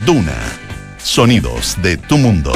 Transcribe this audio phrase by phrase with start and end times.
[0.00, 0.36] Duna.
[0.98, 2.52] Sonidos de tu mundo.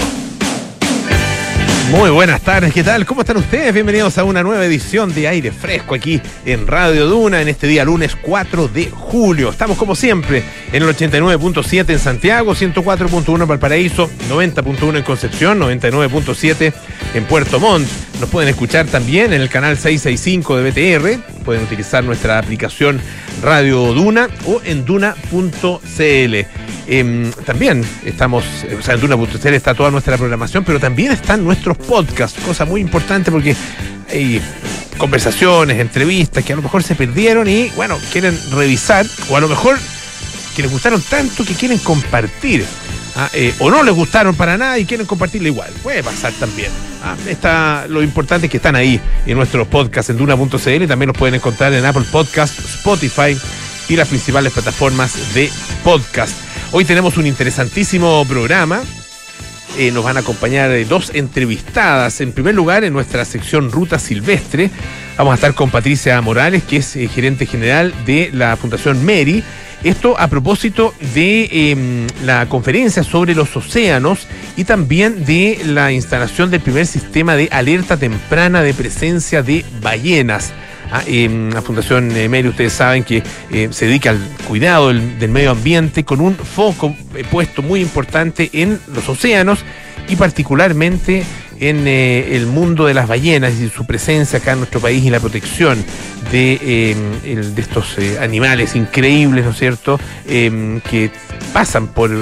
[1.91, 3.07] Muy buenas tardes, ¿qué tal?
[3.07, 3.73] ¿Cómo están ustedes?
[3.73, 7.83] Bienvenidos a una nueva edición de Aire Fresco aquí en Radio Duna en este día
[7.83, 9.49] lunes 4 de julio.
[9.49, 16.75] Estamos como siempre en el 89.7 en Santiago, 104.1 en Valparaíso, 90.1 en Concepción, 99.7
[17.15, 17.89] en Puerto Montt.
[18.21, 23.01] Nos pueden escuchar también en el canal 665 de BTR, pueden utilizar nuestra aplicación
[23.43, 26.58] Radio Duna o en duna.cl.
[26.91, 28.45] Em, también estamos,
[28.79, 32.81] o sea, en Duna.cl está toda nuestra programación, pero también están nuestros podcasts, cosa muy
[32.81, 33.55] importante porque
[34.11, 34.41] hay
[34.97, 39.49] conversaciones, entrevistas que a lo mejor se perdieron y, bueno, quieren revisar, o a lo
[39.49, 39.79] mejor
[40.57, 42.65] que les gustaron tanto que quieren compartir.
[43.17, 43.29] ¿ah?
[43.35, 45.71] Eh, o no les gustaron para nada y quieren compartirlo igual.
[45.83, 46.71] Puede pasar también.
[47.05, 47.17] ¿ah?
[47.29, 51.35] Está, lo importante es que están ahí en nuestros podcasts en Duna.cl también los pueden
[51.35, 53.39] encontrar en Apple Podcasts, Spotify
[53.89, 55.51] y las principales plataformas de
[55.85, 56.48] podcast.
[56.71, 58.83] Hoy tenemos un interesantísimo programa.
[59.79, 62.21] Eh, nos van a acompañar eh, dos entrevistadas.
[62.21, 64.71] En primer lugar, en nuestra sección Ruta Silvestre,
[65.17, 69.43] vamos a estar con Patricia Morales, que es eh, gerente general de la Fundación Meri.
[69.83, 74.27] Esto a propósito de em, la conferencia sobre los océanos
[74.59, 80.53] y también de la instalación del primer sistema de alerta temprana de presencia de ballenas.
[80.91, 85.51] Ah, la Fundación eh, Meri, ustedes saben que eh, se dedica al cuidado del, medio
[85.51, 89.59] ambiente con un foco eh, puesto muy importante en los océanos
[90.09, 91.25] y particularmente
[91.61, 95.19] en el mundo de las ballenas y su presencia acá en nuestro país y la
[95.19, 95.85] protección
[96.31, 96.97] de,
[97.57, 101.11] estos animales increíbles, ¿no es cierto?, que
[101.53, 102.13] pasan por,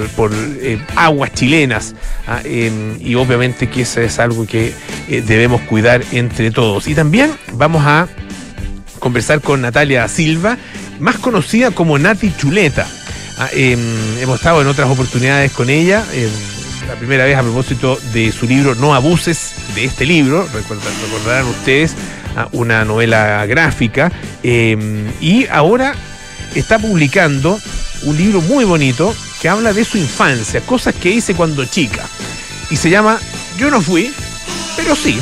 [0.96, 1.94] aguas chilenas
[2.26, 4.72] ah, y obviamente que eso es algo que
[5.06, 6.88] debemos cuidar entre todos.
[6.88, 8.08] Y también vamos a
[9.06, 10.58] conversar con Natalia Silva,
[10.98, 12.88] más conocida como Nati Chuleta.
[13.38, 13.78] Ah, em,
[14.18, 16.04] hemos estado en otras oportunidades con ella.
[16.12, 16.28] Em,
[16.88, 21.94] la primera vez a propósito de su libro No abuses de este libro, recordarán ustedes,
[22.36, 24.10] ah, una novela gráfica,
[24.42, 25.94] em, y ahora
[26.56, 27.60] está publicando
[28.02, 32.02] un libro muy bonito que habla de su infancia, cosas que hice cuando chica,
[32.70, 33.20] y se llama
[33.56, 34.12] Yo no fui,
[34.76, 35.20] pero sí,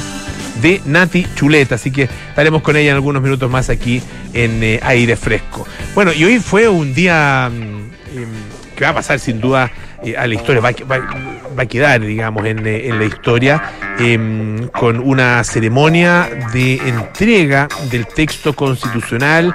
[0.64, 1.74] de Nati Chuleta.
[1.74, 4.02] Así que estaremos con ella en algunos minutos más aquí
[4.32, 5.66] en eh, aire fresco.
[5.94, 8.28] Bueno, y hoy fue un día mm, em,
[8.74, 9.70] que va a pasar sin duda
[10.02, 13.62] eh, a la historia, va, a quedar, digamos, en, eh, la historia,
[13.98, 19.54] em, con una ceremonia de entrega del texto constitucional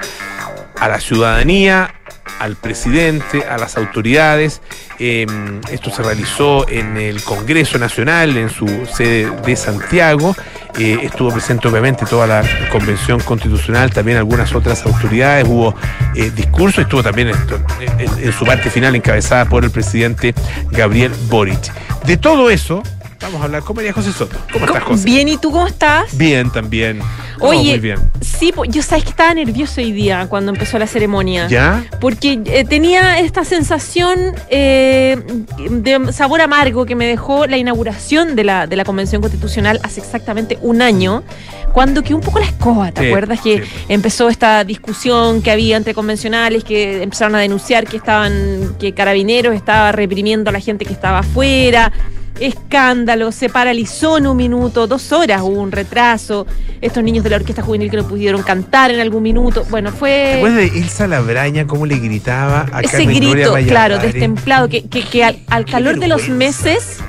[0.80, 1.96] a la ciudadanía,
[2.40, 4.62] al presidente, a las autoridades.
[5.00, 10.36] Em, esto se realizó en el Congreso Nacional, en su sede de Santiago.
[10.78, 15.48] Eh, estuvo presente obviamente toda la Convención Constitucional, también algunas otras autoridades.
[15.48, 15.76] Hubo
[16.16, 17.32] eh, discurso, estuvo también
[17.98, 20.34] en, su parte final encabezada por el presidente
[20.72, 21.74] Gabriel Boric.
[22.06, 22.84] De todo eso,
[23.22, 24.38] vamos a hablar con María José Soto.
[24.52, 25.06] ¿Cómo estás, José?
[25.06, 26.18] Bien, ¿y tú cómo estás?
[26.18, 27.02] Bien, también.
[27.40, 28.12] Oye, muy bien.
[28.22, 31.48] sí, yo sabes que estaba nervioso hoy día cuando empezó la ceremonia.
[31.48, 31.86] ¿Ya?
[32.02, 35.18] Porque eh, tenía esta sensación eh,
[35.70, 40.02] de sabor amargo que me dejó la inauguración de la, de la Convención Constitucional hace
[40.02, 41.24] exactamente un año,
[41.74, 43.42] cuando quedó un poco la escoba, ¿te acuerdas?
[43.42, 48.94] Que empezó esta discusión que había entre convencionales que empezaron a denunciar que estaban, que
[48.94, 51.92] Carabineros estaba reprimiendo a la gente que estaba afuera
[52.40, 56.46] escándalo, se paralizó en un minuto, dos horas hubo un retraso,
[56.82, 60.32] estos niños de la orquesta juvenil que no pudieron cantar en algún minuto, bueno, fue...
[60.34, 65.66] Después de Ilsa Labraña, cómo le gritaba a Ese grito, claro, destemplado, que, que, al,
[65.66, 67.00] calor de los meses...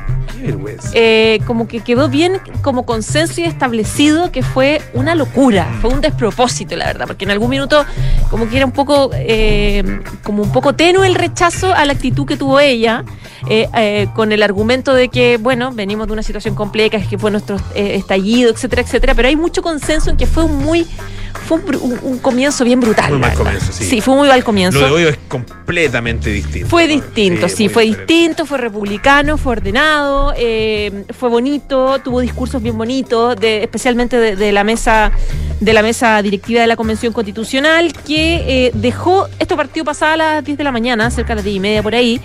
[0.94, 5.80] Eh, como que quedó bien como consenso y establecido que fue una locura, mm.
[5.80, 7.84] fue un despropósito, la verdad, porque en algún minuto
[8.30, 12.26] como que era un poco, eh, como un poco tenue el rechazo a la actitud
[12.26, 13.04] que tuvo ella.
[13.48, 17.30] Eh, eh, con el argumento de que, bueno, venimos de una situación compleja, que fue
[17.30, 20.86] nuestro eh, estallido, etcétera, etcétera, pero hay mucho consenso en que fue un muy
[21.32, 23.10] fue un, comienzo bien brutal.
[23.10, 23.84] Muy mal comienzo, sí.
[23.84, 24.80] Sí, fue muy mal comienzo.
[24.80, 26.68] Lo de hoy es completamente distinto.
[26.68, 33.36] Fue distinto, sí, fue distinto, fue republicano, fue ordenado, fue bonito, tuvo discursos bien bonitos,
[33.36, 35.12] de, especialmente de, la mesa
[35.60, 40.44] de la mesa directiva de la Convención Constitucional, que dejó, esto partido pasado a las
[40.44, 42.20] 10 de la mañana, cerca de las 10 y media por ahí,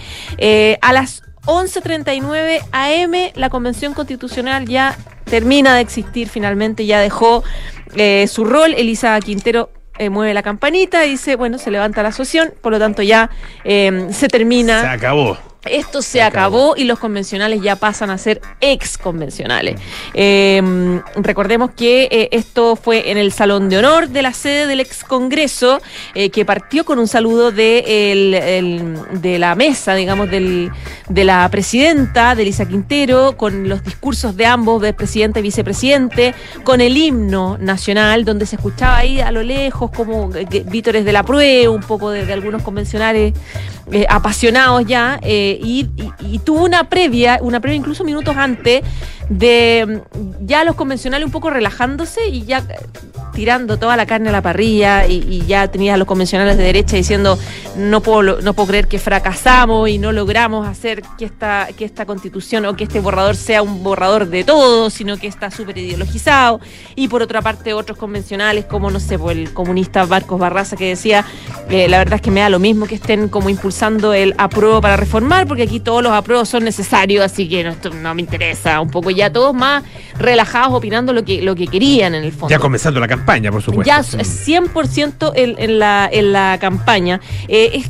[0.81, 7.44] a las 11.39 AM la Convención Constitucional ya termina de existir finalmente, ya dejó
[7.95, 8.74] eh, su rol.
[8.74, 13.01] Elisa Quintero eh, mueve la campanita dice, bueno, se levanta la asociación, por lo tanto
[13.01, 13.30] ya
[13.63, 14.81] eh, se termina.
[14.81, 15.38] Se acabó.
[15.65, 16.75] Esto se, acabó.
[16.75, 19.79] y los convencionales ya pasan a ser ex convencionales.
[20.13, 24.79] Em, recordemos que eh, esto fue en el Salón de Honor de la sede del
[24.79, 25.81] ex Congreso,
[26.13, 30.71] eh, que partió con un saludo de, el, de la mesa, digamos, del,
[31.09, 36.33] de la presidenta, de Elisa Quintero, con los discursos de ambos, de presidente y vicepresidente,
[36.63, 40.29] con el himno nacional, donde se escuchaba ahí a lo lejos como
[40.65, 43.33] vítores de la prueba, un poco de, algunos convencionales
[43.91, 45.90] eh, apasionados ya, eh, y,
[46.22, 48.84] y, tuvo una previa, una previa incluso minutos antes,
[49.30, 52.63] de mm, ya los convencionales un poco relajándose y ya
[53.36, 56.95] tirando toda la carne a la parrilla y, ya tenía a los convencionales de derecha
[56.95, 57.38] diciendo
[57.77, 62.06] no puedo, no puedo creer que fracasamos y no logramos hacer que esta, que esta
[62.06, 66.62] constitución o que este borrador sea un borrador de todo, sino que está súper ideologizado.
[66.95, 70.88] Y por otra parte otros convencionales como, no sé, pues el comunista Marcos Barraza que
[70.88, 71.25] decía,
[71.69, 74.80] eh, la verdad es que me da lo mismo que estén como impulsando el apruebo
[74.80, 78.80] para reformar, porque aquí todos los apruebos son necesarios, así que no, no me interesa.
[78.80, 79.83] Un poco ya todos más
[80.17, 82.50] relajados opinando lo que, lo que querían en el fondo.
[82.50, 83.88] Ya comenzando la campaña, por supuesto.
[83.88, 87.19] Ya 100% en, en, la, en la campaña.
[87.47, 87.83] Eh,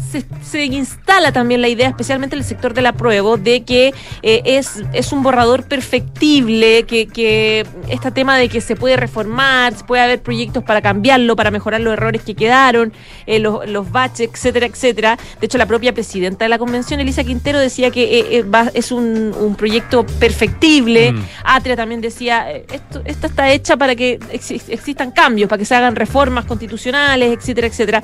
[0.43, 3.93] se, instala también la idea, especialmente en el sector del apruebo, de que
[4.23, 9.75] eh, es, es un borrador perfectible, que, que este tema de que se puede reformar,
[9.75, 12.93] se puede haber proyectos para cambiarlo, para mejorar los errores que quedaron,
[13.27, 15.17] eh, los, los baches, etcétera, etcétera.
[15.39, 18.43] De hecho, la propia presidenta de la convención, Elisa Quintero, decía que
[18.73, 21.14] es un, un, proyecto perfectible.
[21.43, 25.95] Atria también decía, esto, esto está hecha para que existan cambios, para que se hagan
[25.95, 28.03] reformas constitucionales, etcétera, etcétera.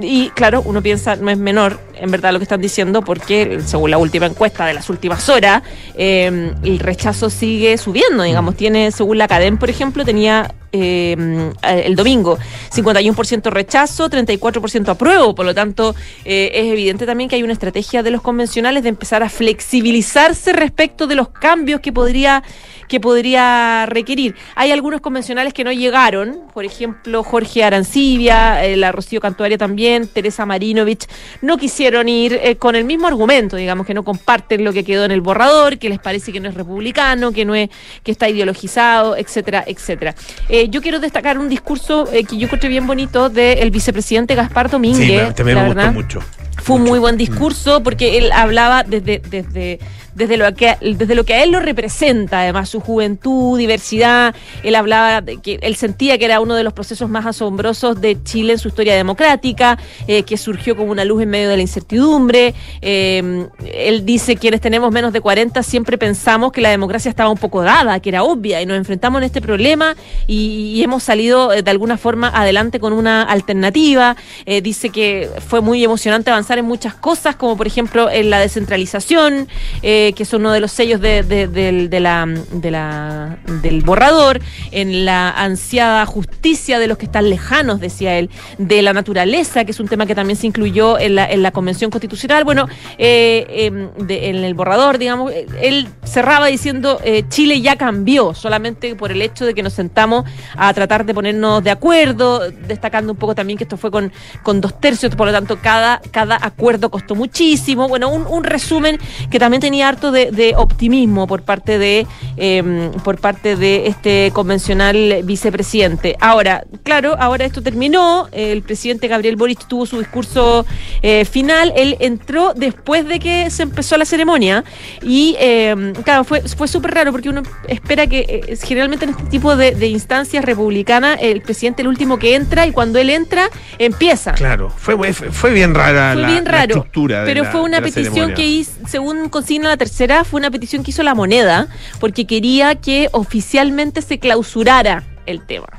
[0.00, 3.90] Y claro, uno piensa, no es menor en verdad lo que están diciendo, porque según
[3.90, 5.62] la última encuesta de las últimas horas,
[5.94, 8.56] eh, el rechazo sigue subiendo, digamos.
[8.56, 11.16] Tiene, según la Cadem, por ejemplo, tenía eh,
[11.62, 12.38] el domingo
[12.74, 15.34] 51% rechazo, 34% apruebo.
[15.34, 15.94] Por lo tanto,
[16.24, 20.52] eh, es evidente también que hay una estrategia de los convencionales de empezar a flexibilizarse
[20.52, 22.42] respecto de los cambios que podría,
[22.88, 24.34] que podría requerir.
[24.54, 30.46] Hay algunos convencionales que no llegaron, por ejemplo, Jorge Arancibia, la Rocío Cantuaria también Teresa
[30.46, 31.06] Marinovich,
[31.42, 35.04] no quisieron ir eh, con el mismo argumento, digamos, que no comparten lo que quedó
[35.04, 37.68] en el borrador, que les parece que no es republicano, que no es,
[38.02, 40.14] que está ideologizado, etcétera, etcétera.
[40.48, 44.70] Eh, yo quiero destacar un discurso eh, que yo encontré bien bonito del vicepresidente Gaspar
[44.70, 45.34] Domínguez.
[45.36, 46.20] Sí, me, me gustó mucho.
[46.62, 49.78] Fue un muy buen discurso porque él hablaba desde, desde,
[50.18, 54.34] desde, lo que, desde lo que a él lo representa, además su juventud, diversidad.
[54.62, 58.22] Él hablaba de que él sentía que era uno de los procesos más asombrosos de
[58.24, 59.78] Chile en su historia democrática,
[60.08, 62.54] eh, que surgió como una luz en medio de la incertidumbre.
[62.82, 67.38] Eh, él dice, quienes tenemos menos de 40 siempre pensamos que la democracia estaba un
[67.38, 69.94] poco dada, que era obvia, y nos enfrentamos en este problema
[70.26, 74.16] y, hemos salido eh, de alguna forma adelante con una alternativa.
[74.62, 79.48] dice que fue muy emocionante avanzar en muchas cosas, como por ejemplo en la descentralización,
[79.82, 84.40] eh, que es uno de los sellos de, de, la, de la, del borrador,
[84.70, 89.72] en la ansiada justicia de los que están lejanos, decía él, de la naturaleza, que
[89.72, 92.44] es un tema que también se incluyó en la, en la Convención Constitucional.
[92.44, 98.94] Bueno, eh, em, en el borrador, digamos, él cerraba diciendo eh, Chile ya cambió, solamente
[98.94, 100.24] por el hecho de que nos sentamos
[100.56, 104.12] a tratar de ponernos de acuerdo, destacando un poco también que esto fue con,
[104.42, 107.88] con dos tercios, por lo tanto, cada, cada acuerdo costó muchísimo.
[107.88, 108.98] Bueno, un, resumen
[109.30, 112.06] que también tenía harto de, optimismo por parte de
[112.36, 116.16] em, por parte de este convencional vicepresidente.
[116.20, 118.28] Ahora, claro, ahora esto terminó.
[118.32, 120.64] El presidente Gabriel Boric tuvo su discurso
[121.02, 121.72] eh, final.
[121.76, 124.64] Él entró después de que se empezó la ceremonia
[125.02, 129.24] y em, claro, fue, fue súper raro porque uno espera que eh, generalmente en este
[129.24, 134.32] tipo de, instancias republicanas el presidente el último que entra y cuando él entra empieza.
[134.32, 136.86] Claro, fue, fue bien rara la, bien raro.
[137.24, 141.02] pero fue una petición que hizo, según consigna la tercera, fue una petición que hizo
[141.02, 141.68] la moneda,
[142.00, 145.77] porque quería que oficialmente se clausurara el tema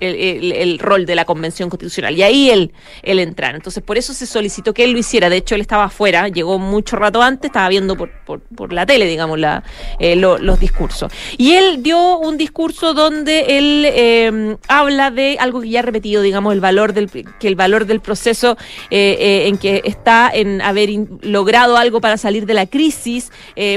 [0.00, 2.16] el, rol de la Convención Constitucional.
[2.16, 3.54] Y ahí él, él entrar.
[3.54, 5.28] Entonces, por eso se solicitó que él lo hiciera.
[5.28, 8.86] De hecho, él estaba afuera, llegó mucho rato antes, estaba viendo por, por, por la
[8.86, 9.62] tele, digamos, la,
[9.98, 11.12] eh, los discursos.
[11.36, 16.22] Y él dio un discurso donde él eh, habla de algo que ya ha repetido,
[16.22, 18.56] digamos, el valor del, que el valor del proceso
[18.90, 20.90] eh, en que está en haber
[21.22, 23.30] logrado algo para salir de la crisis,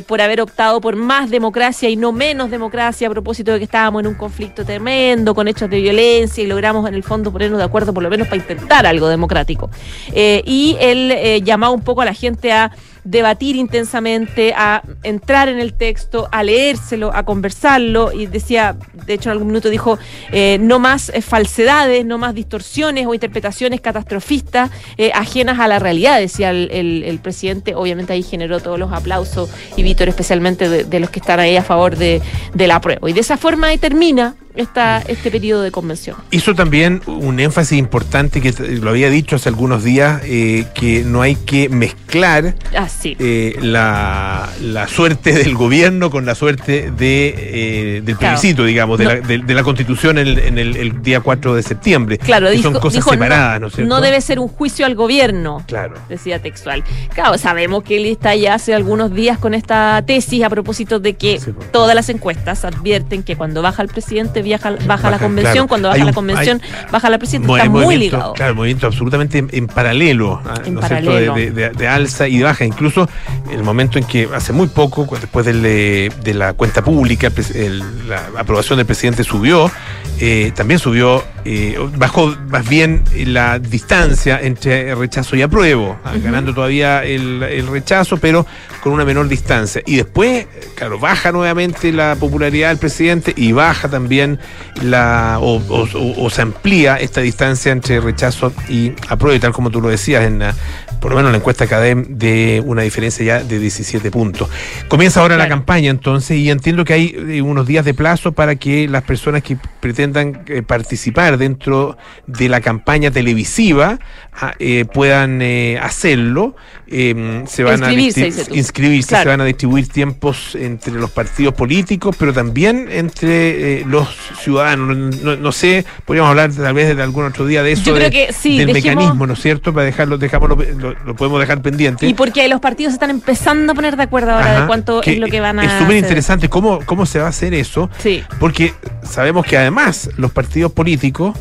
[0.07, 4.01] por haber optado por más democracia y no menos democracia a propósito de que estábamos
[4.01, 7.65] en un conflicto tremendo, con hechos de violencia y logramos en el fondo ponernos de
[7.65, 9.69] acuerdo por lo menos para intentar algo democrático.
[10.13, 12.71] Eh, y él eh, llamaba un poco a la gente a
[13.03, 19.29] debatir intensamente, a entrar en el texto, a leérselo, a conversarlo y decía, de hecho
[19.29, 19.99] en algún minuto dijo,
[20.31, 24.71] eh, no más falsedades, no más distorsiones o interpretaciones catastrofistas
[25.13, 30.07] ajenas a la realidad, decía el, presidente, obviamente ahí generó todos los aplausos y Víctor
[30.07, 32.21] especialmente de, los que están ahí a favor de,
[32.53, 33.09] de la prueba.
[33.09, 36.17] Y de esa forma ahí termina esta, este periodo de convención.
[36.31, 41.21] Hizo también un énfasis importante que lo había dicho hace algunos días, eh, que no
[41.21, 43.15] hay que mezclar ah, sí.
[43.19, 49.05] eh, la, la, suerte del gobierno con la suerte de, eh, del plebiscito, digamos, de,
[49.05, 49.13] no.
[49.13, 52.17] la, de, de, la constitución en, el, en el, el, día 4 de septiembre.
[52.17, 53.89] Claro, que dijo, son cosas dijo, separadas, ¿no, ¿no es cierto?
[53.95, 55.95] No debe ser un juicio al gobierno, claro.
[56.09, 56.83] decía textual.
[57.13, 61.15] Claro, sabemos que él está ya hace algunos días con esta tesis a propósito de
[61.15, 65.19] que sí, todas las encuestas advierten que cuando baja el presidente viaja, baja, baja la
[65.19, 65.67] convención, claro.
[65.67, 68.33] cuando baja un, la convención hay, baja la presidenta, está muy ligado.
[68.33, 71.33] Claro, movimiento absolutamente en, en paralelo, en ¿no paralelo.
[71.33, 72.65] De, de, de, alza y de baja.
[72.65, 73.09] Incluso
[73.51, 78.21] el momento en que hace muy poco, después del, de la cuenta pública, el, la
[78.37, 79.71] aprobación del presidente subió,
[80.19, 86.23] eh, también subió, eh, bajó más bien la distancia entre rechazo y apruebo, uh -huh.
[86.23, 88.45] ganando todavía el, el, rechazo, pero
[88.81, 89.81] con una menor distancia.
[89.85, 94.39] Y después, claro, baja nuevamente la popularidad del presidente y baja también
[94.81, 99.51] la, o, o, o, o se amplía esta distancia entre rechazo y apruebo, y tal
[99.51, 100.55] como tú lo decías, en la,
[101.03, 104.47] por lo menos en la encuesta CADEM, de una diferencia ya de 17 puntos.
[104.87, 105.49] Comienza ahora claro.
[105.49, 109.03] la campaña entonces, y entiendo que hay eh, unos días de plazo para que las
[109.03, 109.57] personas que
[110.03, 113.99] pretendan eh, participar dentro de la campaña televisiva
[114.33, 116.55] ah, eh, puedan eh, hacerlo.
[116.87, 119.23] Em, se van inscribirse, a inscribirse, claro.
[119.23, 124.07] se van a distribuir tiempos entre los partidos políticos, pero también entre eh, los
[124.39, 124.95] ciudadanos.
[124.95, 127.95] No, no, no, sé, podríamos hablar tal vez de algún otro día de eso, Yo
[127.95, 128.95] creo de, que sí, del dejemos...
[128.95, 129.73] mecanismo, ¿no es cierto?
[129.73, 132.05] Para dejarlo, dejamos lo, lo, lo, podemos dejar pendiente.
[132.05, 135.17] Y porque los partidos están empezando a poner de acuerdo ahora Ajá, de cuánto es
[135.17, 138.23] lo que van a Es súper interesante cómo, cómo se va a hacer eso, sí.
[138.39, 141.37] porque sabemos que además los partidos políticos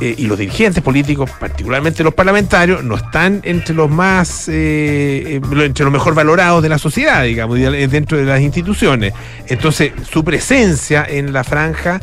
[0.00, 5.84] eh, y los dirigentes políticos, particularmente los parlamentarios, no están entre los más, eh, entre
[5.84, 9.12] los mejor valorados de la sociedad, digamos, dentro de las instituciones.
[9.46, 12.00] Entonces, su presencia en la franja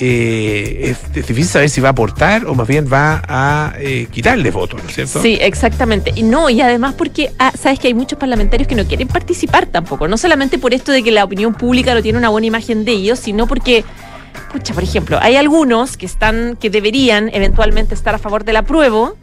[0.00, 4.50] eh, es, difícil saber si va a aportar o más bien va a eh, quitarle
[4.50, 5.22] votos, ¿no es cierto?
[5.22, 6.12] Sí, exactamente.
[6.14, 9.66] Y no, y además porque ah, sabes que hay muchos parlamentarios que no quieren participar
[9.66, 12.84] tampoco, no solamente por esto de que la opinión pública no tiene una buena imagen
[12.84, 13.84] de ellos, sino porque
[14.52, 19.16] Pucha, por ejemplo, hay algunos que están, que deberían eventualmente estar a favor del apruebo,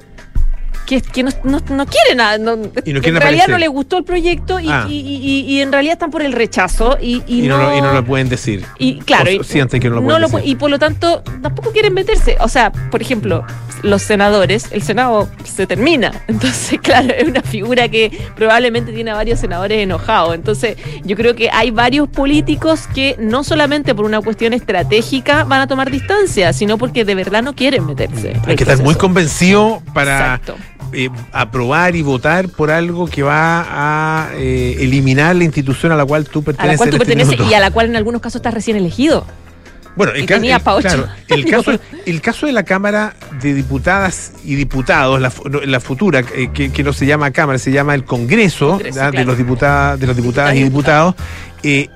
[0.92, 2.38] que, que no, no, no, quieren nada.
[2.38, 3.50] No, y en realidad aparecer.
[3.50, 4.86] no les gustó el proyecto y, Ah.
[4.90, 6.98] y, y- y en realidad están por el rechazo.
[7.02, 8.66] Y, no, no, lo, lo pueden decir.
[8.78, 10.44] y claro, O y- sienten que no lo no pueden lo decir.
[10.44, 12.36] pu- y por lo tanto tampoco quieren meterse.
[12.42, 13.46] O sea, por ejemplo,
[13.84, 16.12] los senadores, el Senado se termina.
[16.28, 20.36] Entonces, claro, es una figura que probablemente tiene a varios senadores enojados.
[20.36, 25.62] Entonces, yo creo que hay varios políticos que no solamente por una cuestión estratégica van
[25.62, 28.34] a tomar distancia, sino porque de verdad no quieren meterse.
[28.46, 30.56] Hay que estar muy convencido para Exacto.
[30.94, 33.66] Eh, aprobar y votar por algo que va
[34.26, 36.72] a eh, eliminar la institución a la cual tú A perteneces.
[36.74, 39.26] la cual tú este perteneces y a la cual en algunos casos estás recién elegido.
[39.96, 41.72] Bueno, el, y ca- tenía el- claro, el, caso,
[42.06, 46.94] el caso de la Cámara de Diputadas y Diputados, la, futura, eh, que, que no
[46.94, 51.16] se llama Cámara, se llama el Congreso, de los diputadas, de los diputadas y diputados,
[51.64, 51.90] eh,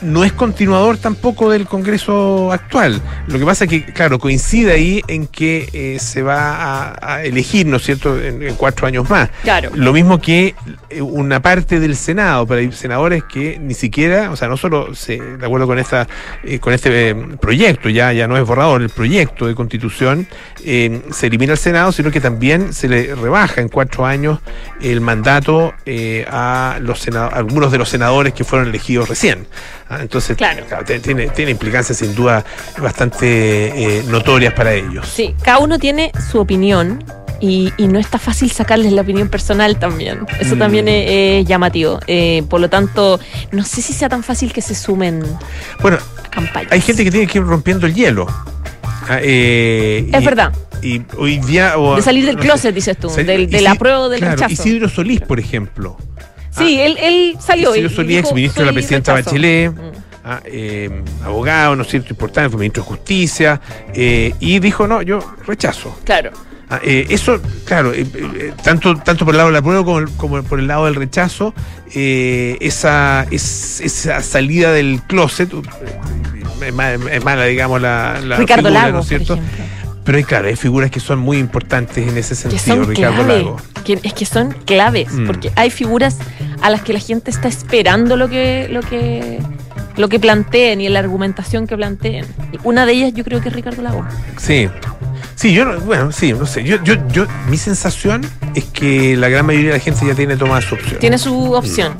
[0.00, 3.00] no es continuador tampoco del Congreso actual.
[3.26, 7.24] Lo que pasa es que, claro, coincide ahí en que eh, se va a, a
[7.24, 9.30] elegir, ¿no es cierto?, en, en cuatro años más.
[9.42, 9.70] Claro.
[9.74, 10.54] Lo mismo que
[10.90, 14.94] eh, una parte del Senado, pero hay senadores que ni siquiera, o sea, no solo
[14.94, 16.06] se, de acuerdo con esta,
[16.44, 20.26] eh, con este proyecto, ya, ya no es borrador, el proyecto de constitución,
[20.64, 24.38] eh, se elimina el Senado, sino que también se le rebaja en cuatro años
[24.80, 29.46] el mandato eh, a los a algunos de los senadores que fueron elegidos recién.
[29.90, 30.64] Ah, Entonces, Claro.
[31.02, 32.44] tiene, tiene implicancias sin duda
[32.80, 35.06] bastante eh, notorias para ellos.
[35.08, 37.02] Sí, cada uno tiene su opinión
[37.40, 40.26] y, y no está fácil sacarles la opinión personal también.
[40.40, 40.58] Eso Mm.
[40.58, 41.04] también es,
[41.42, 42.00] es llamativo.
[42.06, 43.18] Eh, por lo tanto,
[43.52, 45.22] no sé si sea tan fácil que se sumen
[45.80, 46.72] Bueno, a campañas.
[46.72, 48.26] hay gente que tiene que ir rompiendo el hielo.
[49.08, 50.52] Ah, eh, Es y- verdad.
[50.82, 51.78] Y hoy día.
[51.78, 54.20] o- De salir del no sé, closet, dices tú, salir- del, del Isi- apruebo del
[54.20, 54.52] claro, rechazo.
[54.52, 55.96] Isidro Solís, por ejemplo.
[56.58, 57.74] Sí, él, él salió.
[57.74, 59.30] y- Isidro y Solís, dijo, ex ministro de la "Soy presidenta rechazo".
[59.30, 59.72] Bachelet.
[59.72, 59.80] Mm.
[60.24, 62.08] ah, eh, abogado, ¿no es cierto?
[62.10, 63.60] Importante, fue ministro de Justicia.
[63.94, 65.98] eh, y dijo: No, yo rechazo.
[66.04, 66.30] Claro.
[66.70, 67.92] Ah, eh, eso, claro,
[68.62, 71.54] tanto, tanto por el lado del apruebo como, como por el lado del rechazo,
[72.60, 75.62] esa, es- esa salida del closet, uh,
[76.66, 79.36] es, ma- es mala, digamos, la, la Ricardo figura, Lago, ¿no es cierto?
[79.36, 79.77] por.
[80.08, 83.42] Pero hay, claro, hay figuras que son muy importantes en ese sentido, Ricardo clave.
[83.42, 83.56] Lago.
[83.84, 85.12] Que- es que son claves.
[85.12, 85.26] Mm.
[85.26, 86.16] Porque hay figuras
[86.62, 89.38] a las que la gente está esperando lo que, lo que,
[89.98, 92.24] lo que planteen y la argumentación que planteen.
[92.64, 94.02] Una de ellas yo creo que es Ricardo Lago.
[94.38, 94.70] Sí.
[95.38, 96.64] Sí, yo, no- bueno, sí, no sé.
[96.64, 98.22] Yo, yo, yo, mi sensación
[98.56, 100.98] es que la gran mayoría de la gente ya tiene tomada su opción.
[100.98, 101.94] Tiene su opción.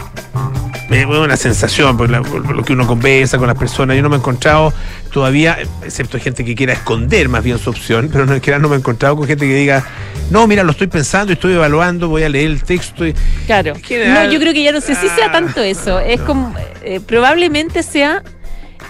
[0.89, 3.95] Me da una sensación por, la- por lo que uno conversa con las personas.
[3.97, 4.73] Yo no me he encontrado
[5.13, 8.79] todavía, excepto gente que quiera esconder más bien su opción, pero no, no me he
[8.79, 9.85] encontrado con gente que diga,
[10.31, 13.07] no, mira, lo estoy pensando, estoy evaluando, voy a leer el texto.
[13.07, 13.15] Y,
[13.47, 13.75] Claro.
[13.85, 16.01] General- No, yo creo que ya no sé si sea Ah, tanto eso.
[16.01, 16.27] Es no.
[16.27, 16.55] como.
[16.83, 18.25] eh, probablemente sea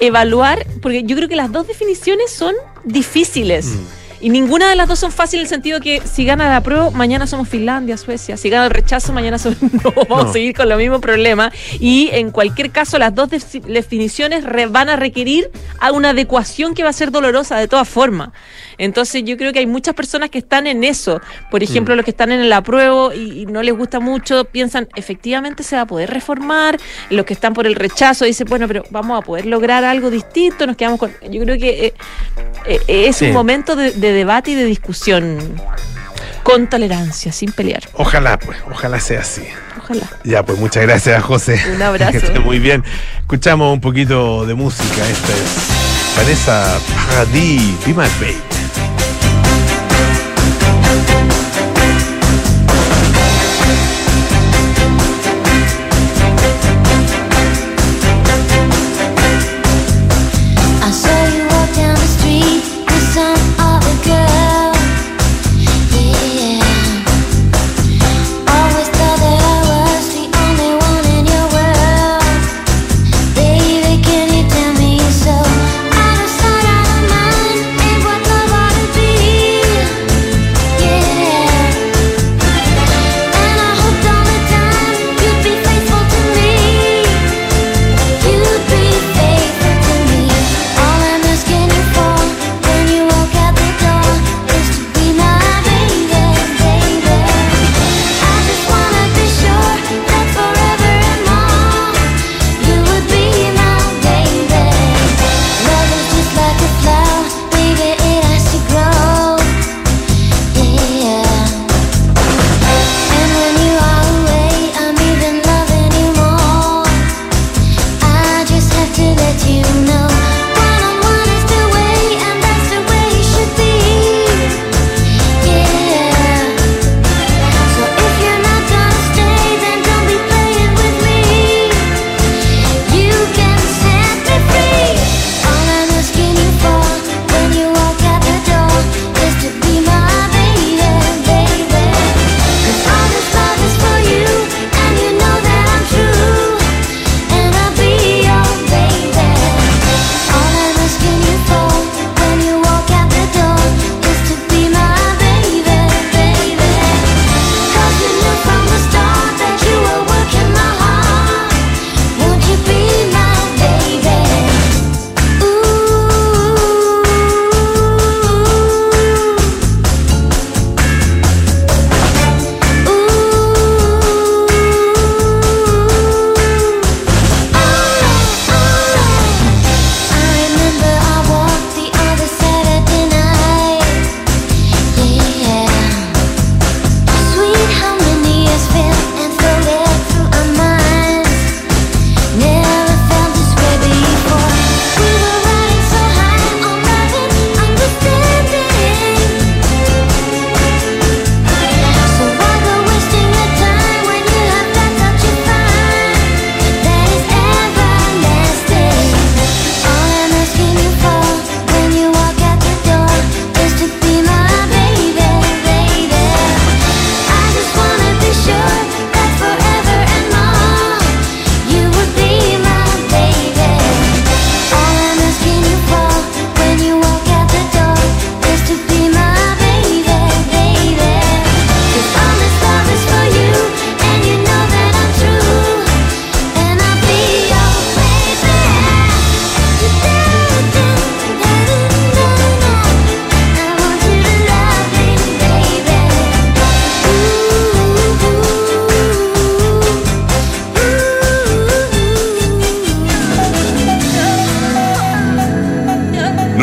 [0.01, 3.67] evaluar, porque yo creo que las dos definiciones son difíciles.
[3.67, 3.79] Mm.
[4.21, 6.91] Y ninguna de las dos son fáciles en el sentido que si gana la pro,
[6.91, 8.37] mañana somos Finlandia, Suecia.
[8.37, 9.59] Si gana el rechazo, mañana somos.
[9.85, 10.31] No, vamos No.
[10.31, 11.53] a seguir con los mismos problemas.
[11.79, 16.75] Y en cualquier caso, las dos def- definiciones re- van a requerir a una adecuación
[16.75, 18.31] que va a ser dolorosa de todas formas.
[18.77, 21.21] Entonces, yo creo que hay muchas personas que están en eso.
[21.51, 24.89] Por ejemplo, los que están en el apruebo y, y no les gusta mucho, piensan,
[24.97, 26.79] efectivamente se va a poder reformar.
[27.11, 30.67] Los que están por el rechazo dicen, bueno, pero vamos a poder lograr algo distinto.
[30.67, 31.13] Nos quedamos con.
[31.31, 31.95] Yo creo que eh,
[32.67, 33.27] eh, es Sí.
[33.27, 35.39] un momento de, de debate y de discusión
[36.43, 37.83] con tolerancia, sin pelear.
[37.93, 39.47] Ojalá, pues, ojalá sea así.
[39.79, 40.09] Ojalá.
[40.25, 41.61] Ya, pues muchas gracias, José.
[41.75, 42.13] Un abrazo.
[42.19, 42.85] Que esté muy bien.
[43.21, 45.09] Escuchamos un poquito de música.
[45.09, 48.48] Esta es Vanessa Paradis, Be My Babe.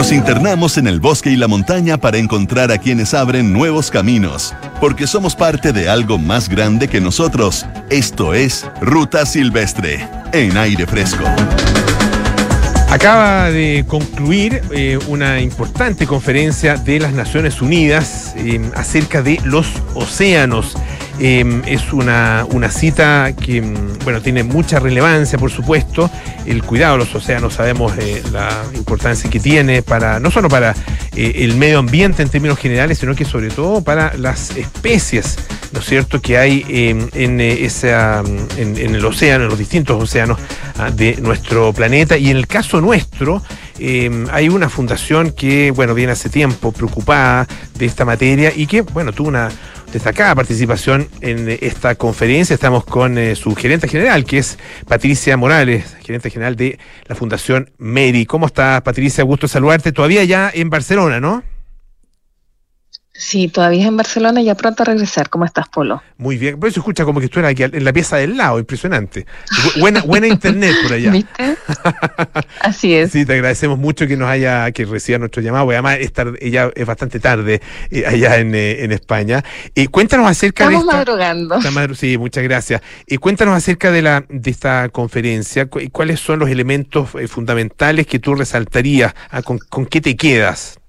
[0.06, 4.54] Nos internamos en el bosque y la montaña para encontrar a quienes abren nuevos caminos,
[4.80, 7.66] porque somos parte de algo más grande que nosotros.
[7.90, 11.24] Esto es Ruta Silvestre, en aire fresco.
[12.92, 19.68] Acaba de concluir eh, una importante conferencia de las Naciones Unidas eh, acerca de los
[19.96, 20.78] océanos.
[21.20, 26.10] Eh, es una, una cita que mm, bueno, tiene mucha relevancia, por supuesto.
[26.46, 30.76] El cuidado de los océanos, sabemos eh, la importancia que tiene para no solo para
[31.16, 35.38] eh, el medio ambiente en términos generales, sino que sobre todo para las especies,
[35.72, 39.60] ¿no es cierto?, que hay eh, en, eh, esa, mm, en, el océano, en los
[39.60, 40.38] distintos océanos
[40.78, 42.18] ah, de nuestro planeta.
[42.18, 43.42] Y en el caso nuestro,
[43.80, 47.48] eh, hay una fundación que, bueno, viene hace tiempo preocupada
[47.78, 49.50] de esta materia y que, bueno, tuvo una
[49.92, 52.54] destacada participación en eh, esta conferencia.
[52.54, 57.72] Estamos con eh, su gerente general, que es Patricia Morales, gerente general de la Fundación
[57.78, 58.26] Meri.
[58.26, 59.24] ¿Cómo estás, Patricia?
[59.24, 59.92] Gusto saludarte.
[59.92, 61.44] Todavía ya en Barcelona, ¿no?
[63.18, 65.30] Sí, todavía en Barcelona y ya pronto a regresar.
[65.30, 66.04] ¿Cómo estás, Polo?
[66.18, 66.60] Muy bien.
[66.60, 68.60] Por eso escucha como que estuviera aquí en la pieza del lado.
[68.60, 69.26] Impresionante.
[69.50, 71.12] Bu- Buena, buena internet por allá.
[71.14, 71.56] ¿Viste?
[72.60, 73.12] Así es.
[73.14, 76.70] Sí, te agradecemos mucho que nos haya, que reciba nuestro llamado, además es tar- ella
[76.76, 79.44] es bastante tarde eh, allá en, eh, en España.
[79.76, 80.98] Eh, cuéntanos acerca Estamos de esta...
[80.98, 81.60] madrugando.
[81.62, 82.82] Madru- Sí, muchas gracias.
[83.08, 85.68] Eh, cuéntanos acerca de, la, de esta conferencia.
[85.68, 89.14] Cu- ¿Cuáles son los elementos eh, fundamentales que tú resaltarías?
[89.30, 90.80] Ah, ¿Con, con qué te quedas?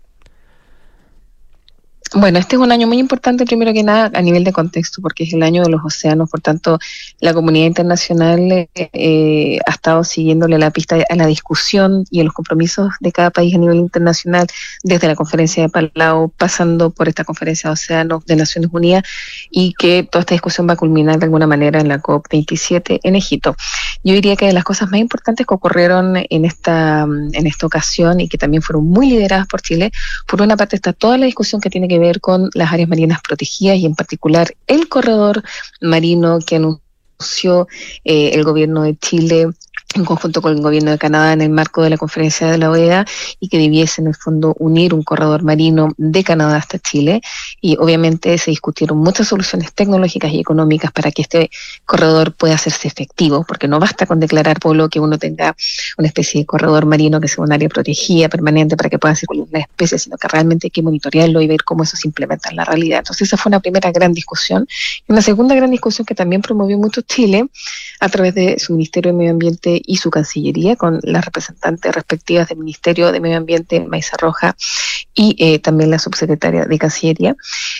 [2.18, 5.24] Bueno, este es un año muy importante, primero que nada, a nivel de contexto, porque
[5.24, 6.78] es el año de los océanos, por tanto,
[7.20, 12.32] la comunidad internacional eh, ha estado siguiéndole la pista a la discusión y a los
[12.32, 14.46] compromisos de cada país a nivel internacional,
[14.82, 19.02] desde la conferencia de Palau, pasando por esta conferencia de océanos de Naciones Unidas,
[19.50, 23.14] y que toda esta discusión va a culminar de alguna manera en la COP27 en
[23.14, 23.56] Egipto.
[24.02, 28.20] Yo diría que de las cosas más importantes que ocurrieron en esta, en esta ocasión
[28.20, 29.92] y que también fueron muy lideradas por Chile,
[30.26, 33.20] por una parte está toda la discusión que tiene que ver con las áreas marinas
[33.26, 35.42] protegidas y en particular el corredor
[35.80, 37.68] marino que anunció
[38.04, 39.48] eh, el gobierno de Chile
[39.94, 42.70] en conjunto con el gobierno de Canadá en el marco de la conferencia de la
[42.70, 43.06] OEA
[43.40, 47.22] y que debiese en el fondo unir un corredor marino de Canadá hasta Chile
[47.60, 51.50] y obviamente se discutieron muchas soluciones tecnológicas y económicas para que este
[51.84, 55.56] corredor pueda hacerse efectivo, porque no basta con declarar, Polo, que uno tenga
[55.96, 59.46] una especie de corredor marino que sea un área protegida permanente para que puedan circular
[59.50, 62.56] las especies, sino que realmente hay que monitorearlo y ver cómo eso se implementa en
[62.56, 62.98] la realidad.
[62.98, 64.66] Entonces esa fue una primera gran discusión.
[65.08, 67.46] Y una segunda gran discusión que también promovió mucho Chile
[68.00, 72.48] a través de su Ministerio de Medio Ambiente y su Cancillería, con las representantes respectivas
[72.48, 74.56] del Ministerio de Medio Ambiente, Maiza Roja,
[75.14, 77.36] y eh, también la subsecretaria de Cancillería.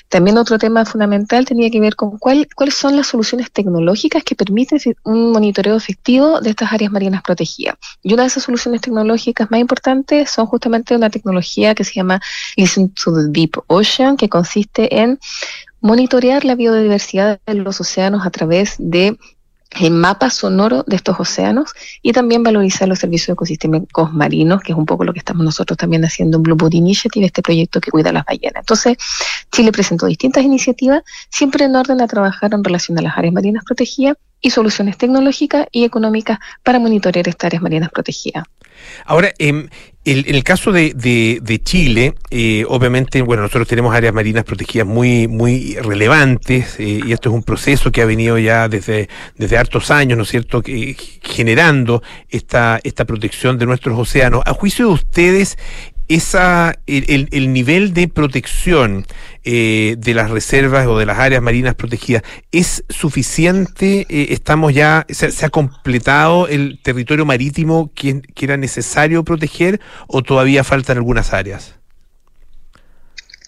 [0.08, 4.34] También otro tema fundamental tenía que ver con cuál, cuáles son las soluciones tecnológicas que
[4.34, 7.76] permiten un monitoreo efectivo de estas áreas marinas protegidas.
[8.02, 12.20] Y una de esas soluciones tecnológicas más importantes son justamente una tecnología que se llama
[12.56, 15.18] Listen to the Deep Ocean, que consiste en
[15.80, 19.18] monitorear la biodiversidad de los océanos a través de
[19.70, 24.78] el mapa sonoro de estos océanos y también valorizar los servicios ecosistémicos marinos, que es
[24.78, 27.90] un poco lo que estamos nosotros también haciendo en Blue Boat Initiative, este proyecto que
[27.90, 28.60] cuida las ballenas.
[28.60, 28.96] Entonces,
[29.52, 33.64] Chile presentó distintas iniciativas, siempre en orden a trabajar en relación a las áreas marinas
[33.64, 38.44] protegidas y soluciones tecnológicas y económicas para monitorear estas áreas marinas protegidas.
[39.06, 39.68] Ahora, em,
[40.04, 44.86] el- en el caso de, de- Chile, eh, obviamente, bueno, nosotros tenemos áreas marinas protegidas
[44.86, 49.56] muy, muy relevantes eh, y esto es un proceso que ha venido ya desde, desde
[49.56, 54.42] hartos años, ¿no es cierto?, que, generando esta, esta protección de nuestros océanos.
[54.44, 55.56] A juicio de ustedes,
[56.08, 59.06] esa, el, el- el nivel de protección
[59.44, 64.06] eh, de las reservas o de las áreas marinas protegidas es suficiente.
[64.08, 69.80] Eh, estamos ya, se, se ha completado el territorio marítimo que, que era necesario proteger
[70.08, 71.75] o todavía faltan algunas áreas.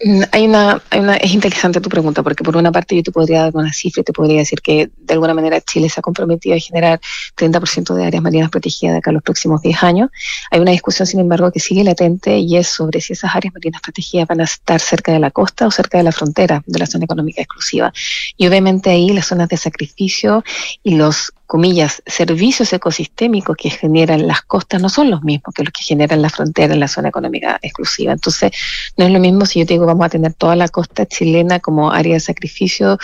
[0.01, 3.11] Mm, Hay una, hay una, es interesante tu pregunta, porque por una parte yo te
[3.11, 6.03] podría dar una cifra y te podría decir que de alguna manera Chile se ha
[6.03, 7.01] comprometido a generar
[7.35, 10.09] 30% de áreas marinas protegidas de acá a los próximos 10 años.
[10.51, 13.81] Hay una discusión, sin embargo, que sigue latente y es sobre si esas áreas marinas
[13.81, 16.85] protegidas van a estar cerca de la costa o cerca de la frontera de la
[16.85, 17.91] zona económica exclusiva.
[18.37, 20.43] Y obviamente ahí las zonas de sacrificio
[20.81, 25.73] y los comillas, servicios ecosistémicos que generan las costas no son los mismos que los
[25.73, 28.11] que generan la frontera en la zona económica exclusiva.
[28.13, 28.51] Entonces,
[28.97, 31.59] no es lo mismo si yo te digo vamos a tener toda la costa chilena
[31.59, 32.99] como área de sacrificio,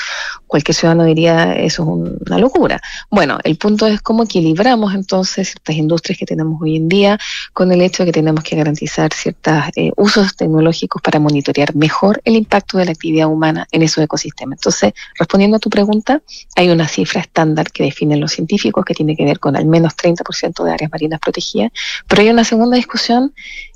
[0.45, 2.79] cualquier ciudadano diría eso es un- una locura.
[3.09, 7.17] Bueno, el punto es cómo equilibramos entonces ciertas industrias que tenemos hoy en día
[7.51, 9.55] con el hecho de que tenemos que garantizar ciertos
[9.97, 14.59] usos tecnológicos para monitorear mejor el impacto de la actividad humana en esos ecosistemas.
[14.59, 16.21] Entonces, respondiendo a tu pregunta,
[16.55, 19.95] hay una cifra estándar que definen los científicos que tiene que ver con al menos
[19.95, 21.71] 30% de áreas marinas protegidas,
[22.07, 23.33] pero hay una segunda discusión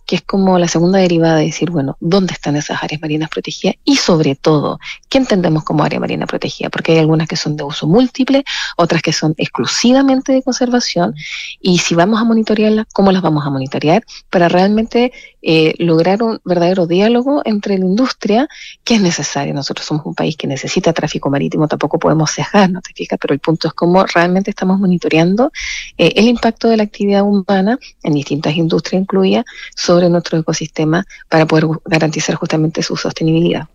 [0.09, 3.75] que es como la segunda derivada de decir, bueno, ¿dónde están esas áreas marinas protegidas?
[3.83, 6.71] Y sobre todo, ¿qué entendemos como área marina protegida?
[6.71, 8.43] Porque hay algunas que son de uso múltiple,
[8.75, 11.13] otras que son exclusivamente de conservación,
[11.61, 14.03] y si vamos a monitorearlas, ¿cómo las vamos a monitorear?
[14.31, 18.47] Para realmente eh, lograr un verdadero diálogo entre la industria,
[18.83, 19.53] que es necesario.
[19.53, 23.19] Nosotros somos un país que necesita tráfico marítimo, tampoco podemos cejar, ¿no te fijas?
[23.21, 25.51] Pero el punto es cómo realmente estamos monitoreando
[25.99, 29.45] eh, el impacto de la actividad humana en distintas industrias incluidas
[29.75, 33.67] sobre nuestro ecosistema para poder garantizar justamente su sostenibilidad.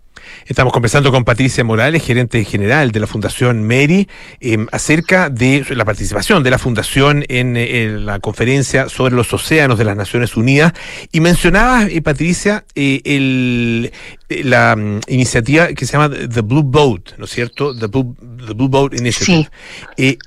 [0.46, 4.08] Estamos conversando con Patricia Morales, gerente general de la Fundación Meri,
[4.40, 9.32] eh, acerca de la participación de la Fundación en, eh, en, la conferencia sobre los
[9.32, 10.72] océanos de las Naciones Unidas.
[11.12, 13.92] Y mencionaba, eh, Patricia, el,
[14.28, 17.76] la um, iniciativa que se llama The Blue Boat, ¿no es cierto?
[17.76, 19.50] The Blue, The Blue Boat Initiative.
[19.96, 20.18] Sí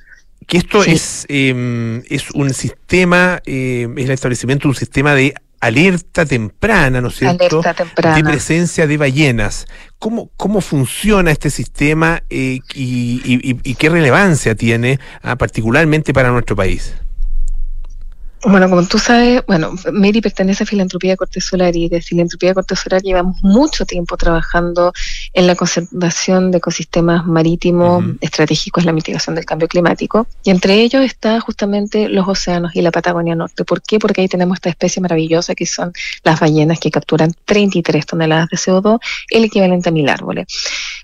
[0.47, 0.91] que esto sí.
[0.91, 7.02] es, eh, es un sistema, eh, es el establecimiento de un sistema de alerta temprana,
[7.02, 7.60] ¿no es cierto?
[7.60, 8.15] Alerta temprana.
[8.15, 9.67] De presencia de ballenas.
[10.00, 16.32] ¿Cómo, cómo funciona este sistema eh, y, y, y, qué relevancia tiene, ah, particularmente para
[16.32, 16.93] nuestro país?
[18.49, 22.77] Bueno, como tú sabes, bueno, Mary pertenece a Filantropía Corte Solar y de Filantropía Corte
[22.77, 24.93] Solar llevamos mucho tiempo trabajando
[25.33, 28.17] en la conservación de ecosistemas marítimos uh -huh.
[28.21, 30.27] estratégicos, la mitigación del cambio climático.
[30.45, 33.65] Y entre ellos está justamente los océanos y la Patagonia Norte.
[33.65, 33.99] ¿Por qué?
[33.99, 35.91] Porque ahí tenemos esta especie maravillosa que son
[36.23, 40.47] las ballenas que capturan 33 toneladas de CO2, el equivalente a mil árboles.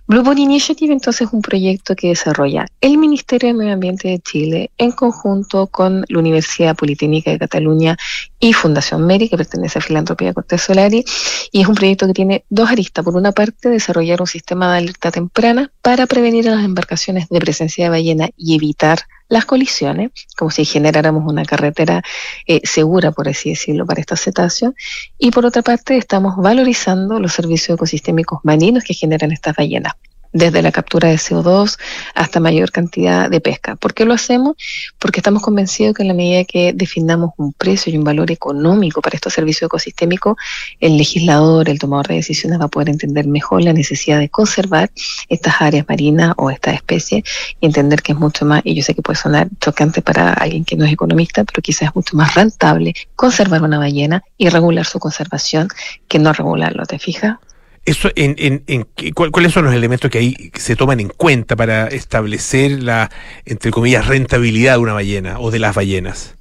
[0.05, 4.19] Blue Boat Initiative entonces es un proyecto que desarrolla el Ministerio de Medio Ambiente de
[4.19, 7.97] Chile en conjunto con la Universidad Politécnica de Cataluña
[8.37, 11.05] y Fundación Meri, que pertenece a Filantropía Cortés Solari,
[11.53, 13.05] y es un proyecto que tiene dos aristas.
[13.05, 17.85] Por una parte, desarrollar un sistema de alerta temprana para prevenir las embarcaciones de presencia
[17.85, 22.03] de ballena y evitar las colisiones, como si generáramos una carretera
[22.47, 24.73] eh, segura, por así decirlo, para estos cetáceos.
[25.17, 29.93] Y por otra parte, estamos valorizando los servicios ecosistémicos marinos que generan estas ballenas
[30.33, 31.77] desde la captura de CO2
[32.15, 33.75] hasta mayor cantidad de pesca.
[33.75, 34.55] ¿Por qué lo hacemos?
[34.99, 39.01] Porque estamos convencidos que en la medida que definamos un precio y un valor económico
[39.01, 40.35] para estos servicios ecosistémicos,
[40.79, 44.91] el legislador, el tomador de decisiones va a poder entender mejor la necesidad de conservar
[45.29, 47.23] estas áreas marinas o estas especies
[47.61, 50.65] y entender que es mucho más, y yo sé que puede sonar chocante para alguien
[50.65, 54.85] que no es economista, pero quizás es mucho más rentable conservar una ballena y regular
[54.85, 55.67] su conservación
[56.07, 57.37] que no regularlo, ¿te fijas?
[57.85, 61.87] Eso, en, en, en, ¿Cuáles son los elementos que ahí se toman en cuenta para
[61.87, 63.11] establecer la,
[63.45, 66.35] entre comillas, rentabilidad de una ballena o de las ballenas?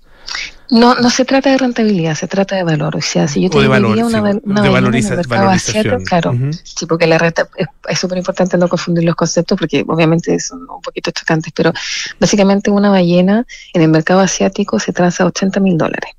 [0.71, 2.97] No, no se trata de rentabilidad, se trata de valor.
[2.97, 6.31] O sea, si yo te diría una, una, de valoriza, en el mercado asiático, claro,
[6.31, 6.61] uh -huh.
[6.65, 7.47] sí, porque la renta
[7.89, 11.73] es súper importante no confundir los conceptos porque obviamente son un poquito chocantes, pero
[12.19, 16.13] básicamente una ballena en el mercado asiático se transa 80 mil dólares.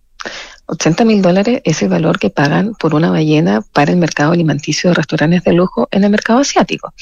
[0.66, 4.90] 80 mil dólares es el valor que pagan por una ballena para el mercado alimenticio
[4.90, 6.94] de restaurantes de lujo en el mercado asiático.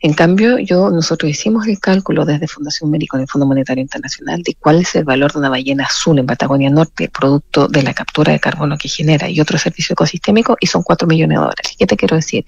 [0.00, 4.54] En cambio, yo nosotros hicimos el cálculo desde Fundación Médico del Fondo Monetario Internacional de
[4.54, 8.32] cuál es el valor de una ballena azul en Patagonia Norte, producto de la captura
[8.32, 11.76] de carbono que genera y otro servicio ecosistémico, y son 4 millones de dólares.
[11.78, 12.44] ¿Qué te quiero decir?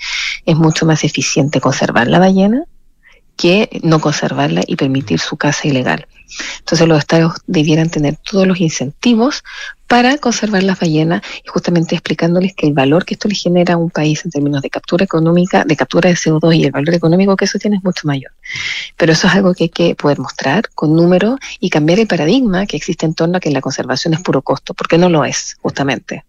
[0.47, 2.65] Es mucho más eficiente conservar la ballena
[3.37, 6.07] que no conservarla y permitir su caza ilegal.
[6.59, 9.45] Entonces los estados debieran tener todos los incentivos
[9.87, 13.77] para conservar las ballenas y justamente explicándoles que el valor que esto le genera a
[13.77, 17.37] un país en términos de captura económica, de captura de CO2 y el valor económico
[17.37, 18.33] que eso tiene es mucho mayor.
[18.97, 22.67] Pero eso es algo que hay que poder mostrar con números y cambiar el paradigma
[22.67, 25.57] que existe en torno a que la conservación es puro costo, porque no lo es,
[25.61, 26.25] justamente.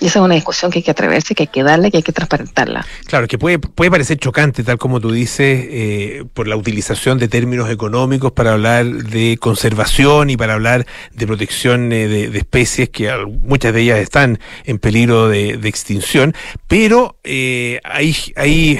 [0.00, 2.02] Y esa es una discusión que hay que atreverse, que hay que darle, que hay
[2.02, 2.86] que transparentarla.
[3.06, 7.28] Claro, que puede, puede parecer chocante, tal como tú dices, eh, por la utilización de
[7.28, 12.90] términos económicos para hablar de conservación y para hablar de protección eh, de, de, especies
[12.90, 13.10] que
[13.42, 16.34] muchas de ellas están en peligro de, de extinción,
[16.66, 18.14] pero eh, hay...
[18.36, 18.78] hay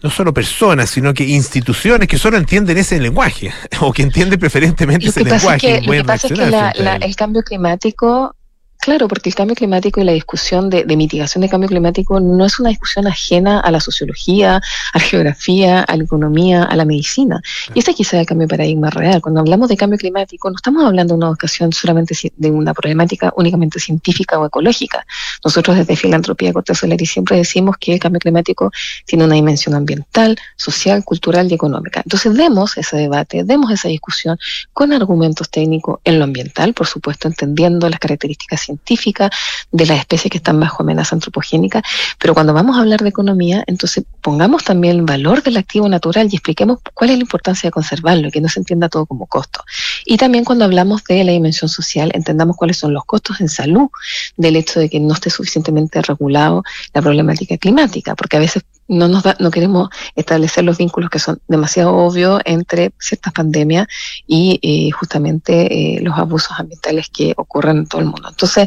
[0.00, 5.08] no solo personas, sino que instituciones que solo entienden ese lenguaje o que entienden preferentemente
[5.08, 5.74] ese lenguaje.
[5.74, 8.36] Es que, lo que pasa es que la, la, el cambio climático
[8.80, 12.44] Claro, porque el cambio climático y la discusión de, de, mitigación de cambio climático no
[12.44, 16.84] es una discusión ajena a la sociología, a la geografía, a la economía, a la
[16.84, 17.42] medicina.
[17.74, 19.20] Y ese quizá es el cambio de paradigma real.
[19.20, 23.32] Cuando hablamos de cambio climático, no estamos hablando de una ocasión solamente de una problemática
[23.36, 25.04] únicamente científica o ecológica.
[25.44, 28.70] Nosotros desde Filantropía Corte Solari siempre decimos que el cambio climático
[29.04, 32.00] tiene una dimensión ambiental, social, cultural y económica.
[32.04, 34.38] Entonces demos ese debate, demos esa discusión
[34.72, 39.30] con argumentos técnicos en lo ambiental, por supuesto, entendiendo las características científica
[39.72, 41.82] de las especies que están bajo amenaza antropogénica,
[42.18, 46.28] pero cuando vamos a hablar de economía, entonces pongamos también el valor del activo natural
[46.30, 49.64] y expliquemos cuál es la importancia de conservarlo que no se entienda todo como costo.
[50.04, 53.88] Y también cuando hablamos de la dimensión social, entendamos cuáles son los costos en salud
[54.36, 59.06] del hecho de que no esté suficientemente regulado la problemática climática, porque a veces no
[59.06, 63.86] nos da, no queremos establecer los vínculos que son demasiado obvios entre ciertas pandemias
[64.26, 68.28] y eh, justamente eh, los abusos ambientales que ocurren en todo el mundo.
[68.28, 68.66] Entonces,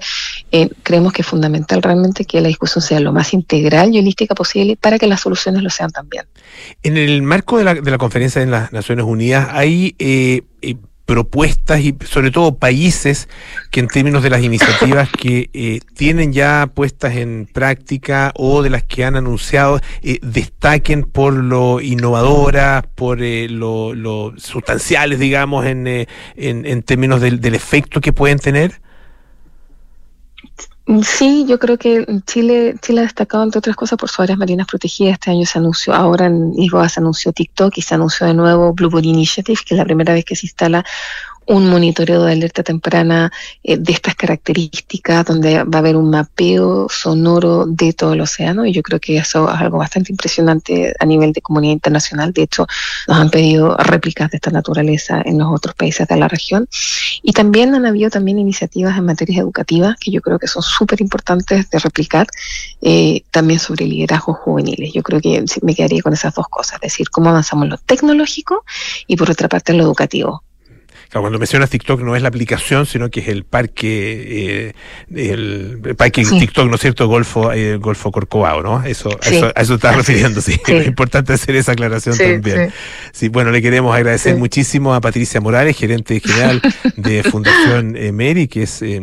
[0.51, 4.35] eh, creemos que es fundamental realmente que la discusión sea lo más integral y holística
[4.35, 6.25] posible para que las soluciones lo sean también.
[6.83, 9.95] En el marco de la, de la conferencia en las Naciones Unidas, hay
[11.11, 13.27] propuestas y sobre todo países
[13.69, 18.69] que en términos de las iniciativas que eh, tienen ya puestas en práctica o de
[18.69, 25.65] las que han anunciado eh, destaquen por lo innovadoras, por eh, lo, lo sustanciales, digamos,
[25.65, 28.79] en, eh, en, en términos del, del efecto que pueden tener?
[31.03, 34.67] Sí, yo creo que Chile, Chile ha destacado, entre otras cosas, por sus áreas marinas
[34.67, 35.13] protegidas.
[35.13, 38.73] Este año se anunció, ahora en Lisboa se anunció TikTok y se anunció de nuevo
[38.73, 40.83] Blue Initiative, que es la primera vez que se instala
[41.47, 43.31] un monitoreo de alerta temprana
[43.63, 48.65] eh, de estas características, donde va a haber un mapeo sonoro de todo el océano,
[48.65, 52.33] y yo creo que eso es algo bastante impresionante a nivel de comunidad internacional.
[52.33, 52.67] De hecho,
[53.07, 56.67] nos han pedido réplicas de esta naturaleza en los otros países de la región.
[57.23, 61.01] Y también han habido también iniciativas en materias educativas que yo creo que son súper
[61.01, 62.27] importantes de replicar,
[62.81, 64.93] eh, también sobre liderazgos juveniles.
[64.93, 67.77] Yo creo que me quedaría con esas dos cosas, es decir, cómo avanzamos en lo
[67.77, 68.63] tecnológico
[69.07, 70.43] y por otra parte en lo educativo.
[71.11, 74.73] Claro, cuando mencionas TikTok no es la aplicación, sino que es el parque, eh,
[75.13, 76.39] el, el parque Sí.
[76.39, 77.05] TikTok, ¿no es cierto?
[77.07, 78.81] Golfo, eh, Golfo Corcovado, ¿no?
[78.83, 79.35] Eso, a Sí.
[79.35, 80.53] eso, a eso estás refiriendo, sí.
[80.65, 80.71] Sí.
[80.73, 82.71] Es importante hacer esa aclaración también.
[83.11, 83.27] sí.
[83.27, 86.61] Bueno, le queremos agradecer muchísimo a Patricia Morales, gerente general
[86.95, 89.01] de Fundación eh, Meri, que es eh,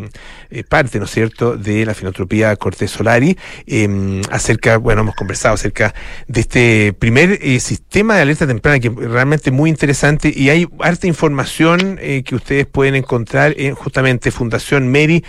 [0.50, 5.54] eh, parte, ¿no es cierto?, de la filantropía Cortés Solari, eh, acerca, bueno, hemos conversado
[5.56, 5.94] acerca
[6.26, 11.06] de este primer eh, sistema de alerta temprana, que realmente muy interesante, y hay harta
[11.06, 15.22] información eh, que ustedes pueden encontrar en justamente fundacionmeri.cl.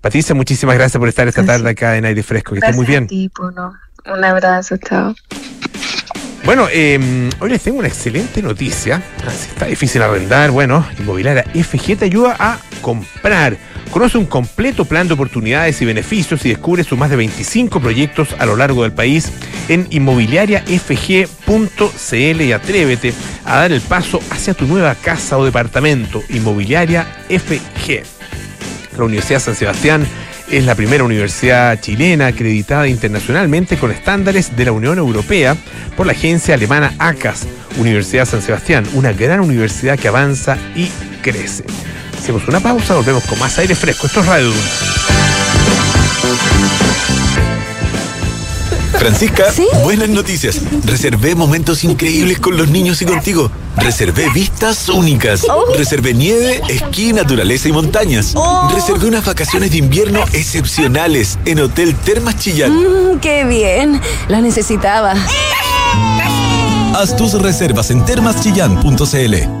[0.00, 3.04] Patricia, muchísimas gracias por estar esta tarde acá en Aire Fresco, que esté muy bien.
[3.04, 3.72] Gracias a ti, Puno.
[4.06, 5.14] Un abrazo, chao.
[6.44, 9.02] Bueno, eh, hoy les tengo una excelente noticia.
[9.26, 13.56] Ah, Si está difícil arrendar, bueno, Inmobiliaria FG te ayuda a comprar.
[13.90, 18.28] Conoce un completo plan de oportunidades y beneficios y descubre sus más de 25 proyectos
[18.38, 19.32] a lo largo del país
[19.68, 23.12] en inmobiliariafg.cl y atrévete
[23.44, 26.22] a dar el paso hacia tu nueva casa o departamento.
[26.28, 28.04] Inmobiliaria FG.
[28.96, 30.06] La Universidad San Sebastián
[30.50, 35.56] es la primera universidad chilena acreditada internacionalmente con estándares de la Unión Europea
[35.96, 37.44] por la agencia alemana ACAS.
[37.76, 40.88] Universidad San Sebastián, una gran universidad que avanza y
[41.22, 41.64] crece.
[42.20, 44.06] Hacemos una pausa, volvemos con más aire fresco.
[44.06, 44.60] Esto es Radio Duna.
[48.98, 49.66] Francisca, ¿Sí?
[49.82, 50.60] buenas noticias.
[50.84, 53.50] Reservé momentos increíbles con los niños y contigo.
[53.78, 55.46] Reservé vistas únicas.
[55.48, 55.64] Oh.
[55.78, 58.32] Reservé nieve, esquí, naturaleza y montañas.
[58.34, 58.70] Oh.
[58.74, 62.72] Reservé unas vacaciones de invierno excepcionales en Hotel Termas Chillán.
[63.14, 63.98] Mm, qué bien.
[64.28, 65.14] La necesitaba.
[66.94, 69.60] Haz tus reservas en termaschillán.cl.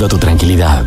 [0.01, 0.85] cuida tu tranquilidad.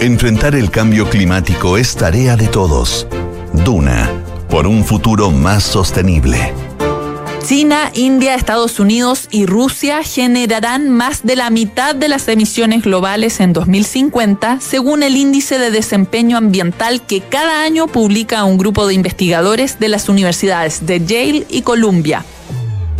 [0.00, 3.06] Enfrentar el cambio climático es tarea de todos.
[3.52, 4.10] Duna,
[4.48, 6.52] por un futuro más sostenible.
[7.44, 13.40] China, India, Estados Unidos y Rusia generarán más de la mitad de las emisiones globales
[13.40, 18.94] en 2050, según el índice de desempeño ambiental que cada año publica un grupo de
[18.94, 22.24] investigadores de las universidades de Yale y Columbia.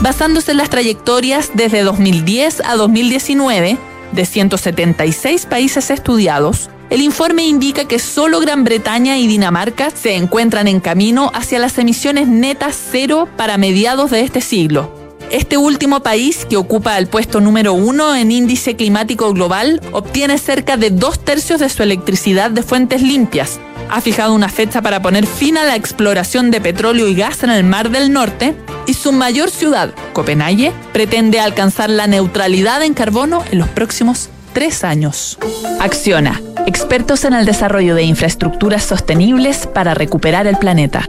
[0.00, 3.78] Basándose en las trayectorias desde 2010 a 2019
[4.12, 10.68] de 176 países estudiados, el informe indica que solo Gran Bretaña y Dinamarca se encuentran
[10.68, 14.92] en camino hacia las emisiones netas cero para mediados de este siglo.
[15.30, 20.76] Este último país, que ocupa el puesto número uno en índice climático global, obtiene cerca
[20.76, 23.59] de dos tercios de su electricidad de fuentes limpias.
[23.89, 27.51] Ha fijado una fecha para poner fin a la exploración de petróleo y gas en
[27.51, 28.55] el Mar del Norte
[28.87, 34.84] y su mayor ciudad, Copenhague, pretende alcanzar la neutralidad en carbono en los próximos tres
[34.84, 35.39] años.
[35.80, 41.09] Acciona, expertos en el desarrollo de infraestructuras sostenibles para recuperar el planeta.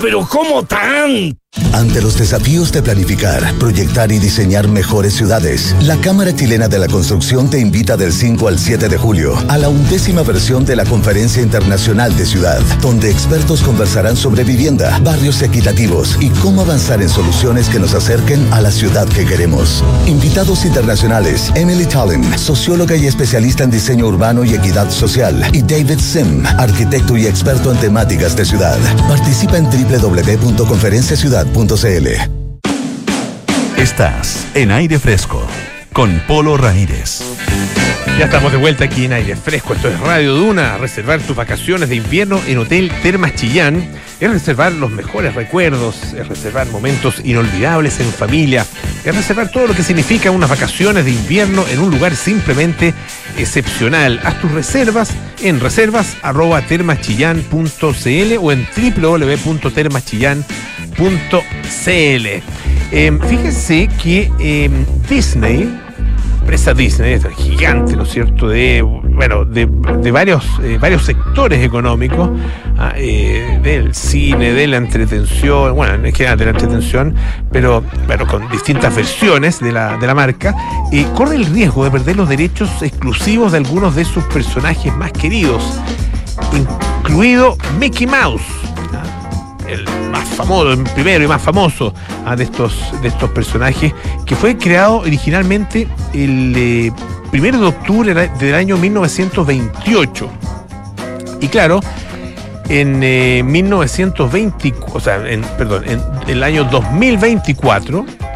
[0.00, 1.39] pero ¿cómo tan?
[1.72, 6.86] Ante los desafíos de planificar, proyectar y diseñar mejores ciudades, la Cámara Chilena de la
[6.86, 10.84] Construcción te invita del 5 al 7 de julio a la undécima versión de la
[10.84, 17.08] Conferencia Internacional de Ciudad, donde expertos conversarán sobre vivienda, barrios equitativos y cómo avanzar en
[17.08, 19.82] soluciones que nos acerquen a la ciudad que queremos.
[20.06, 25.98] Invitados internacionales, Emily Tallin, socióloga y especialista en diseño urbano y equidad social, y David
[25.98, 28.78] Sim, arquitecto y experto en temáticas de ciudad.
[29.08, 29.68] Participa en
[31.44, 33.80] www.conferenciaciudad.cl.
[33.80, 35.46] Estás en aire fresco
[35.92, 37.20] con Polo Ramírez.
[38.18, 39.72] Ya estamos de vuelta aquí en aire fresco.
[39.74, 40.76] Esto es Radio Duna.
[40.78, 43.88] Reservar tus vacaciones de invierno en Hotel Termas Chillán
[44.20, 48.66] es reservar los mejores recuerdos, es reservar momentos inolvidables en familia,
[49.04, 52.92] es reservar todo lo que significa unas vacaciones de invierno en un lugar simplemente
[53.38, 54.20] excepcional.
[54.22, 60.69] Haz tus reservas en reservas@termaschillán.cl o en www.termaschillán.cl.
[62.92, 64.70] Eh, fíjense que eh,
[65.08, 65.68] Disney
[66.50, 71.64] empresa Disney, es gigante, ¿no es cierto?, de, bueno, de, de varios, eh, varios sectores
[71.64, 72.28] económicos,
[72.76, 77.14] ah, eh, del cine, de la entretención, bueno, en general de la entretención,
[77.52, 80.52] pero bueno, con distintas versiones de la, de la marca,
[81.14, 85.78] corre el riesgo de perder los derechos exclusivos de algunos de sus personajes más queridos,
[86.52, 88.42] incluido Mickey Mouse
[89.72, 91.94] el más famoso, el primero y más famoso
[92.26, 93.92] ah, de, estos, de estos personajes,
[94.26, 96.92] que fue creado originalmente el eh,
[97.30, 100.30] primero de octubre del año 1928.
[101.40, 101.80] Y claro,
[102.68, 108.29] en eh, 1924, o sea, en, perdón, en el año 2024, ah,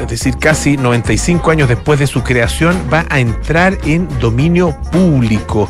[0.00, 5.68] es decir, casi 95 años después de su creación, va a entrar en dominio público.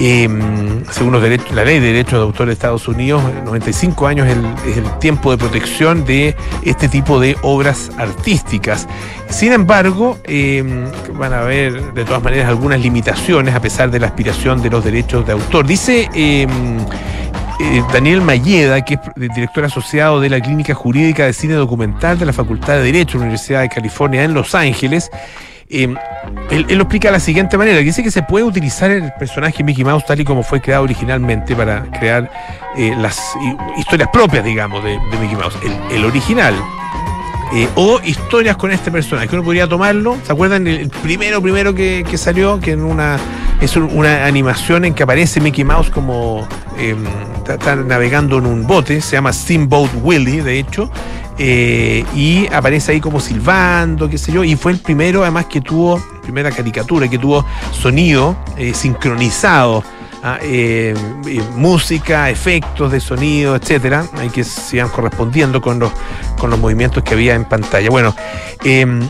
[0.00, 0.28] Eh,
[0.90, 4.26] según los derechos, la ley de derechos de autor de Estados Unidos, 95 años
[4.66, 8.88] es el, tiempo de protección de este tipo de obras artísticas.
[9.28, 10.62] Sin embargo, eh,
[11.14, 14.84] van a haber de todas maneras algunas limitaciones a pesar de la aspiración de los
[14.84, 15.66] derechos de autor.
[15.66, 16.46] Dice eh,
[17.62, 22.26] eh, Daniel Mayeda, que es director asociado de la Clínica Jurídica de Cine Documental de
[22.26, 25.10] la Facultad de Derecho de la Universidad de California en Los Ángeles.
[25.68, 25.94] Eh,
[26.50, 29.84] él, lo explica de la siguiente manera, dice que se puede utilizar el personaje Mickey
[29.84, 32.30] Mouse tal y como fue creado originalmente para crear
[32.76, 35.56] eh, las hi- historias propias, digamos, de, Mickey Mouse.
[35.90, 36.54] El, original,
[37.74, 39.28] o historias con este personaje.
[39.32, 40.16] Uno podría tomarlo.
[40.24, 42.60] ¿Se acuerdan el, primero, primero que salió?
[42.60, 43.18] Que en una
[43.62, 46.46] es un- una animación en que aparece Mickey Mouse como
[46.78, 49.00] está, está navegando en un bote.
[49.00, 50.90] Se llama Steamboat Willie, de hecho.
[51.38, 54.44] eh, y aparece ahí como silbando, qué sé yo.
[54.44, 59.82] Y fue el primero, además, que tuvo, primera caricatura, que tuvo sonido eh, sincronizado.
[60.24, 60.94] ah, eh,
[61.56, 65.90] música, efectos de sonido, etcétera, hay que se iban correspondiendo con los,
[66.38, 67.90] con los movimientos que había en pantalla.
[67.90, 68.14] Bueno,
[68.62, 69.00] em,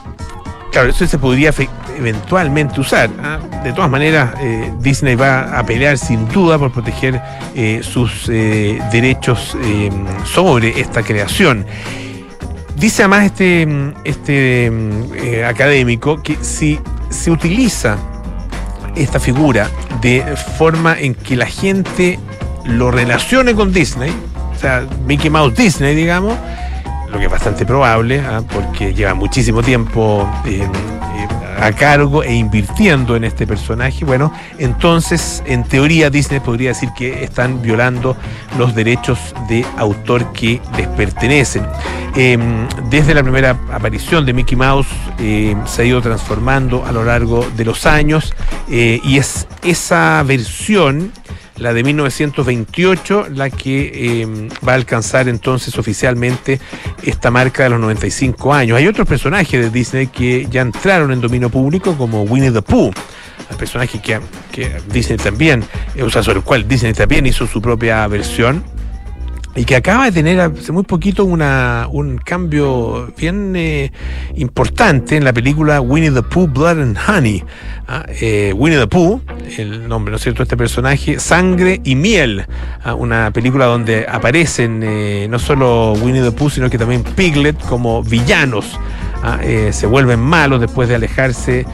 [0.73, 1.55] claro, eso se podría
[1.97, 3.11] eventualmente usar.
[3.23, 3.39] ¿ah?
[3.63, 7.21] De todas maneras, eh, Disney va a pelear sin duda por proteger
[7.55, 11.65] eh, sus eh, derechos em, sobre esta creación.
[12.75, 17.97] Dice además este, este em, académico que si se utiliza
[18.97, 19.71] esta figura
[20.01, 20.25] de
[20.59, 22.19] forma en que la gente
[22.65, 24.13] lo relacione con Disney,
[24.55, 26.37] o sea, Mickey Mouse Disney, digamos,
[27.13, 28.43] lo que es bastante probable, ¿ah?
[28.53, 31.29] porque lleva muchísimo tiempo eh, eh,
[31.61, 37.23] a cargo e invirtiendo en este personaje, bueno, entonces en teoría Disney podría decir que
[37.23, 38.17] están violando
[38.59, 41.65] los derechos de autor que les pertenecen.
[42.15, 42.37] Eh,
[42.91, 44.89] desde la primera aparición de Mickey Mouse
[45.19, 48.35] eh, se ha ido transformando a lo largo de los años
[48.69, 51.11] eh, y es esa versión
[51.57, 56.61] la de 1928, la que eh, va a alcanzar entonces oficialmente
[57.03, 58.79] esta marca de los 95 años.
[58.79, 62.93] Hay otros personajes de Disney que ya entraron en dominio público, como Winnie the Pooh,
[63.57, 67.61] personaje que, que Disney también, eh, o sea, sobre el cual Disney también hizo su
[67.61, 68.65] propia versión.
[69.55, 73.93] Y que acaba de tener hace muy poquito una, un cambio bien eh,
[74.37, 77.45] importante en la película Winnie the Pooh, Blood and Honey.
[77.87, 79.21] Ah, eh, Winnie the Pooh,
[79.59, 82.47] el nombre, ¿no es cierto?, este personaje, Sangre y Miel.
[82.83, 87.59] Ah, una película donde aparecen eh, no solo Winnie the Pooh, sino que también Piglet
[87.67, 88.79] como villanos.
[89.25, 91.65] Ah, eh, se vuelven malos después de alejarse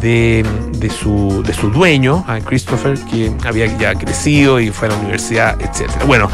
[0.00, 4.96] de, de su, de su dueño, Christopher, que había ya crecido y fue a la
[4.98, 6.04] universidad, etcétera.
[6.04, 6.28] Bueno,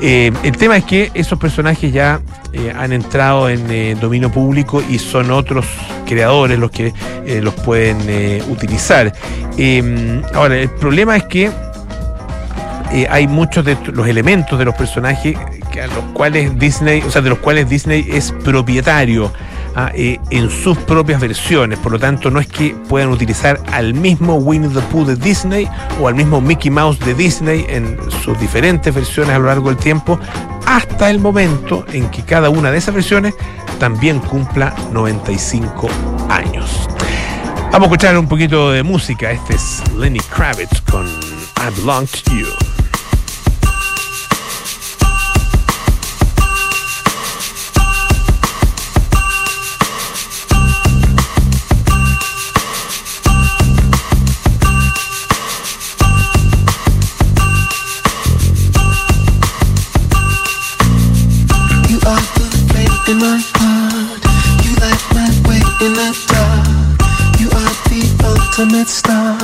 [0.00, 2.20] eh, el tema es que esos personajes ya
[2.52, 5.66] eh, han entrado en dominio público y son otros
[6.06, 6.92] creadores los que
[7.42, 7.98] los pueden
[8.50, 9.12] utilizar.
[9.56, 11.50] Eh, ahora, el problema es que
[13.10, 15.36] hay muchos de los elementos de los personajes
[15.78, 19.32] a los cuales Disney, o sea, de los cuales Disney es propietario
[19.78, 21.78] ah, eh, en sus propias versiones.
[21.78, 25.68] Por lo tanto, no es que puedan utilizar al mismo Winnie the Pooh de Disney
[26.00, 29.78] o al mismo Mickey Mouse de Disney en sus diferentes versiones a lo largo del
[29.78, 30.18] tiempo,
[30.66, 33.34] hasta el momento en que cada una de esas versiones
[33.78, 35.88] también cumpla 95
[36.28, 36.88] años.
[37.70, 39.30] Vamos a escuchar un poquito de música.
[39.30, 42.46] Este es Lenny Kravitz con I Belong to You.
[42.46, 42.77] You
[68.58, 69.38] ultimate star.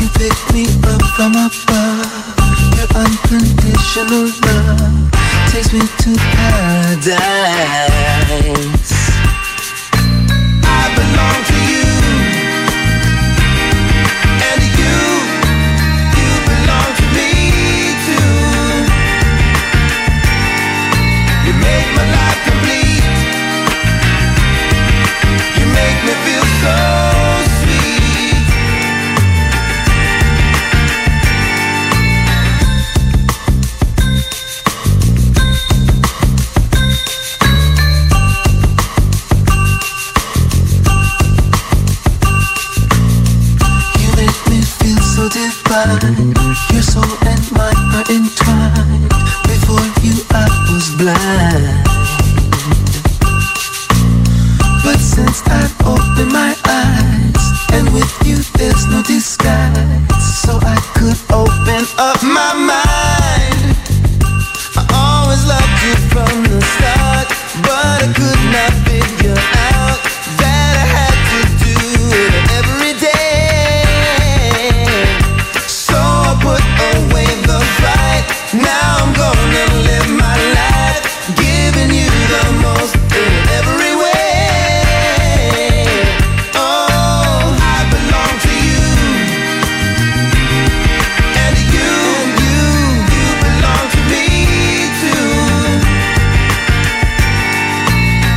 [0.00, 2.36] You pick me up from above.
[2.76, 5.10] Your unconditional love
[5.50, 7.31] takes me to paradise.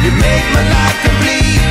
[0.06, 1.65] You make my life complete.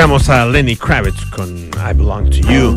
[0.00, 2.74] Escuchamos a Lenny Kravitz con I Belong to You.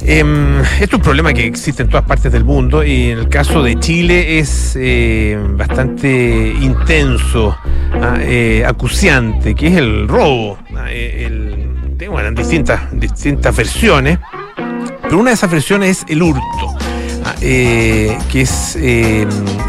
[0.00, 3.62] Esto es un problema que existe en todas partes del mundo y en el caso
[3.62, 7.54] de Chile es eh, bastante intenso,
[8.00, 10.56] ah, eh, acuciante, que es el robo.
[10.74, 14.18] ah, eh, el- de- bueno, en distintas, distintas versiones,
[15.02, 16.40] pero una de esas versiones es el hurto.
[17.26, 19.26] ah, eh, que es eh,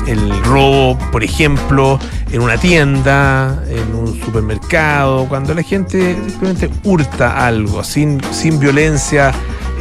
[0.07, 1.99] el robo, por ejemplo,
[2.31, 9.31] en una tienda, en un supermercado, cuando la gente simplemente hurta algo sin, sin violencia,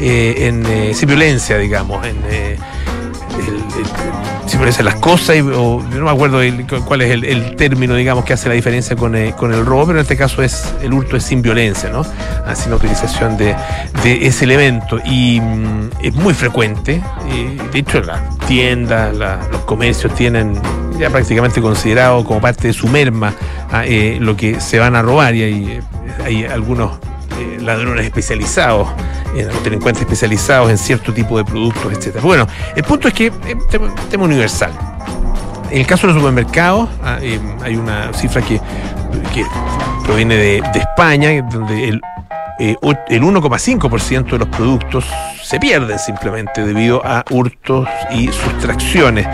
[0.00, 2.58] eh, en, eh, sin violencia, digamos, en, eh,
[4.46, 7.24] el- sin violencia en las cosas, y- o, no me acuerdo el- cuál es el,
[7.24, 10.16] el término, digamos, que hace la diferencia con, eh, con el robo, pero en este
[10.16, 12.02] caso es el hurto es sin violencia, ¿no?
[12.46, 13.54] Ah, sin utilización de,
[14.02, 14.98] de ese elemento.
[15.04, 17.02] Y mm, es muy frecuente.
[17.30, 20.58] eh, de hecho, las tiendas, la- los comercios tienen
[20.98, 23.34] ya prácticamente considerado como parte de su merma
[23.70, 25.82] ah, eh, lo que se van a robar y hay, eh,
[26.24, 26.92] hay algunos
[27.38, 28.88] eh, ladrones especializados,
[29.34, 32.22] eh, los delincuentes especializados en cierto tipo de productos, etcétera.
[32.24, 34.72] Bueno, el punto es que es un tema, tema universal.
[35.70, 38.60] En el caso de los supermercados, ah, eh, hay una cifra que,
[39.34, 39.44] que
[40.04, 42.00] proviene de España, donde el,
[42.58, 42.76] eh,
[43.08, 45.04] el 1,5% de los productos
[45.42, 49.26] se pierden simplemente debido a hurtos y sustracciones.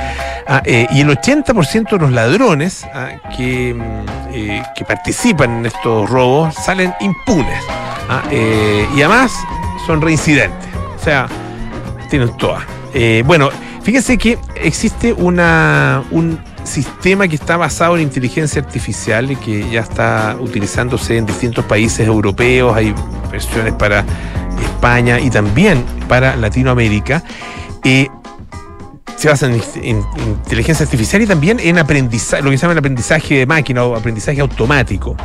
[0.48, 5.66] Ah, eh, y el 80% de los ladrones ah, que, mm, eh, que participan en
[5.66, 7.62] estos robos salen impunes.
[8.08, 9.32] Ah, y además
[9.86, 10.68] son reincidentes.
[10.96, 11.28] O sea,
[12.10, 12.64] tienen todas.
[13.24, 13.50] Bueno,
[13.82, 19.80] fíjense que existe una, un sistema que está basado en inteligencia artificial y que ya
[19.80, 22.76] está utilizándose en distintos países europeos.
[22.76, 22.94] Hay
[23.30, 24.04] versiones para
[24.62, 27.22] España y también para Latinoamérica.
[27.84, 28.08] Eh,
[29.16, 32.78] se basa en, en inteligencia artificial y también en aprendizaje, lo que se llama el
[32.78, 35.16] aprendizaje de máquina o aprendizaje automático,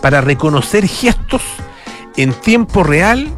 [0.00, 1.42] para reconocer gestos
[2.16, 3.28] en tiempo real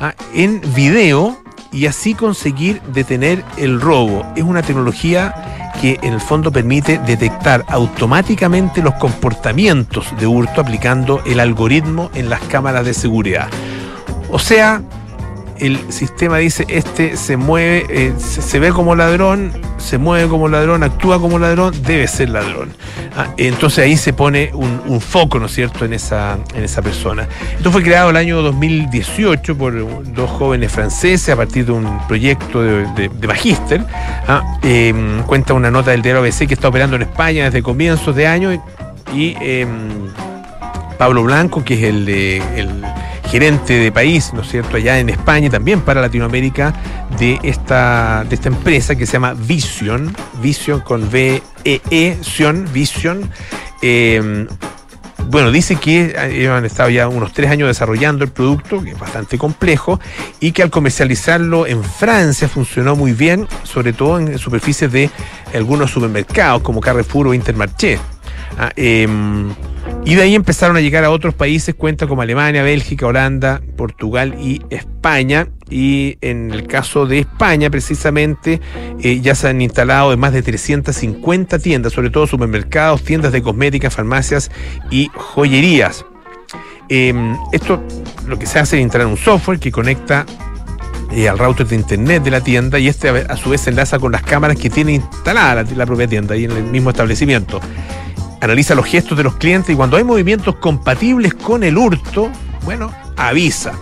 [0.00, 1.41] ah, en video
[1.72, 4.24] y así conseguir detener el robo.
[4.36, 11.22] Es una tecnología que en el fondo permite detectar automáticamente los comportamientos de hurto aplicando
[11.24, 13.48] el algoritmo en las cámaras de seguridad.
[14.30, 14.82] O sea,
[15.58, 20.82] el sistema dice, este se mueve, eh, se, ve como ladrón, se mueve como ladrón,
[20.82, 22.72] actúa como ladrón, debe ser ladrón.
[23.16, 27.28] Ah, entonces ahí se pone un, foco, ¿no es cierto?, en esa, en esa persona.
[27.56, 32.62] Esto fue creado el año 2018 por dos jóvenes franceses a partir de un proyecto
[32.62, 33.10] de, de-.
[34.28, 34.94] Ah, eh,
[35.26, 38.52] cuenta una nota del diario ABC que está operando en España desde comienzos de año
[39.14, 39.66] y, eh,
[40.98, 42.84] Pablo Blanco, que es el, el
[43.32, 46.74] gerente de país, ¿no es cierto?, allá en España también para Latinoamérica
[47.18, 53.30] de esta, de esta empresa que se llama Vision, Vision con V-E-E, Sion, Vision.
[53.80, 54.46] Eh,
[55.30, 58.98] bueno, dice que ellos han estado ya unos tres años desarrollando el producto, que es
[58.98, 59.98] bastante complejo,
[60.40, 65.08] y que al comercializarlo en Francia funcionó muy bien, sobre todo en superficies de
[65.54, 67.98] algunos supermercados como Carrefour o Intermarché.
[68.58, 69.54] Ah, em,
[70.04, 74.34] y de ahí empezaron a llegar a otros países, cuenta como Alemania, Bélgica, Holanda, Portugal
[74.40, 75.48] y España.
[75.70, 78.60] Y en el caso de España, precisamente,
[79.00, 83.42] eh, ya se han instalado en más de 350 tiendas, sobre todo supermercados, tiendas de
[83.42, 84.50] cosméticas, farmacias
[84.90, 86.04] y joyerías.
[86.88, 87.82] Em, esto
[88.26, 90.26] lo que se hace es instalar un software que conecta
[91.12, 93.98] eh, al router de internet de la tienda y este a, su vez se enlaza
[93.98, 97.60] con las cámaras que tiene instalada la, la propia tienda ahí en el mismo establecimiento.
[98.42, 102.28] Analiza los gestos de los clientes y cuando hay movimientos compatibles con el hurto,
[102.64, 103.72] bueno, avisa.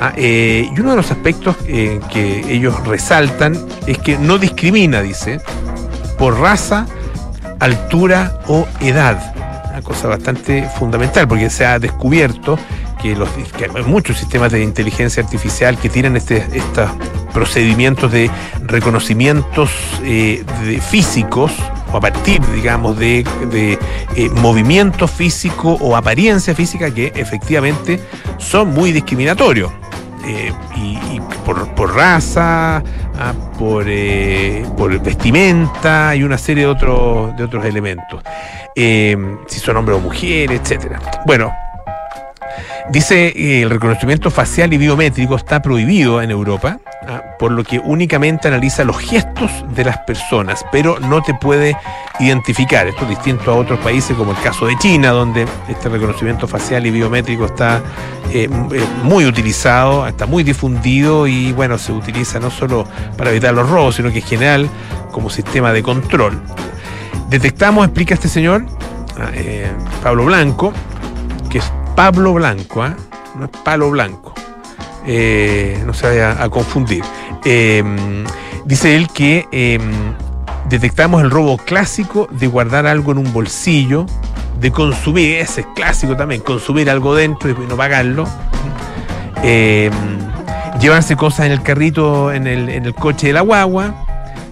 [0.00, 3.56] Ah, eh, y uno de los aspectos eh, que ellos resaltan
[3.88, 5.40] es que no discrimina, dice,
[6.18, 6.86] por raza,
[7.58, 9.34] altura o edad.
[9.70, 12.60] Una cosa bastante fundamental porque se ha descubierto
[13.02, 13.16] que,
[13.74, 16.90] hay muchos sistemas de inteligencia artificial que tienen este, estos
[17.34, 18.30] procedimientos de
[18.66, 19.72] reconocimientos
[20.04, 21.50] eh, de físicos
[21.92, 23.78] o a partir, digamos, de, de
[24.16, 28.00] eh, movimiento físico o apariencia física que efectivamente
[28.38, 29.70] son muy discriminatorios.
[30.28, 32.82] Eh, y, por, por raza,
[33.16, 38.22] ah, por, eh, por vestimenta y una serie de otros, de otros elementos.
[38.74, 39.16] Eh,
[39.46, 41.00] si son hombres o mujeres, etcétera.
[41.26, 41.52] Bueno,
[42.90, 46.78] dice que el reconocimiento facial y biométrico está prohibido en Europa,
[47.08, 51.76] ah, por lo que únicamente analiza los gestos de las personas, pero no te puede
[52.20, 52.86] identificar.
[52.86, 56.86] Esto es distinto a otros países como el caso de China, donde este reconocimiento facial
[56.86, 57.82] y biométrico está
[58.32, 62.86] eh, eh, muy utilizado, está muy difundido y bueno, se utiliza no solo
[63.16, 64.70] para evitar los robos, sino que en general
[65.12, 66.40] como sistema de control.
[67.28, 68.66] Detectamos, explica este señor,
[69.18, 69.70] ah, eh,
[70.02, 70.72] Pablo Blanco,
[71.48, 72.94] que es Pablo Blanco, ¿ah?
[73.38, 74.34] no es palo blanco.
[75.06, 77.02] Eh, no se vaya a confundir.
[77.44, 77.82] Eh,
[78.64, 79.78] dice él que eh,
[80.68, 84.06] detectamos el robo clásico de guardar algo en un bolsillo,
[84.60, 88.26] de consumir, ese es clásico también, consumir algo dentro y no pagarlo.
[89.42, 89.90] Eh,
[90.80, 93.94] llevarse cosas en el carrito, en el, en el coche de la guagua,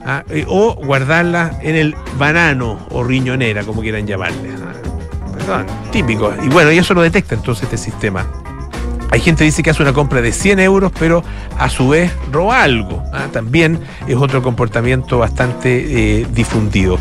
[0.07, 4.51] ah, eh, o guardarlas en el banano o riñonera, como quieran llamarle.
[4.63, 4.94] ah.
[5.47, 6.33] Perdón, típico.
[6.43, 8.27] Y bueno, y eso lo detecta entonces este sistema.
[9.11, 11.23] Hay gente que dice que hace una compra de 100 euros, pero
[11.59, 13.03] a su vez roba algo.
[13.13, 13.79] ah, También
[14.09, 16.99] es otro comportamiento bastante eh, difundido.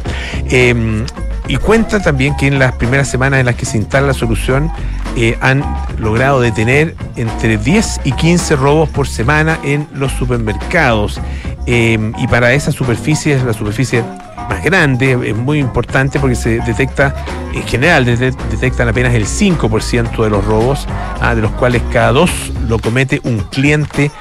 [0.50, 1.06] Eh,
[1.48, 4.72] y cuenta también que en las primeras semanas en las que se instala la solución
[5.18, 5.64] eh, han
[5.98, 11.20] logrado detener entre 10 y 15 robos por semana en los supermercados.
[11.66, 14.04] Eh, y para esas superficies, la superficie
[14.50, 17.16] más grande, es muy importante porque se detecta,
[17.54, 20.88] en general, dete- detectan apenas el 5% de los robos,
[21.22, 22.32] ah, de los cuales cada dos
[22.68, 24.12] lo comete un cliente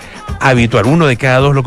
[0.41, 0.87] habitual.
[0.87, 1.63] Uno de cada dos lo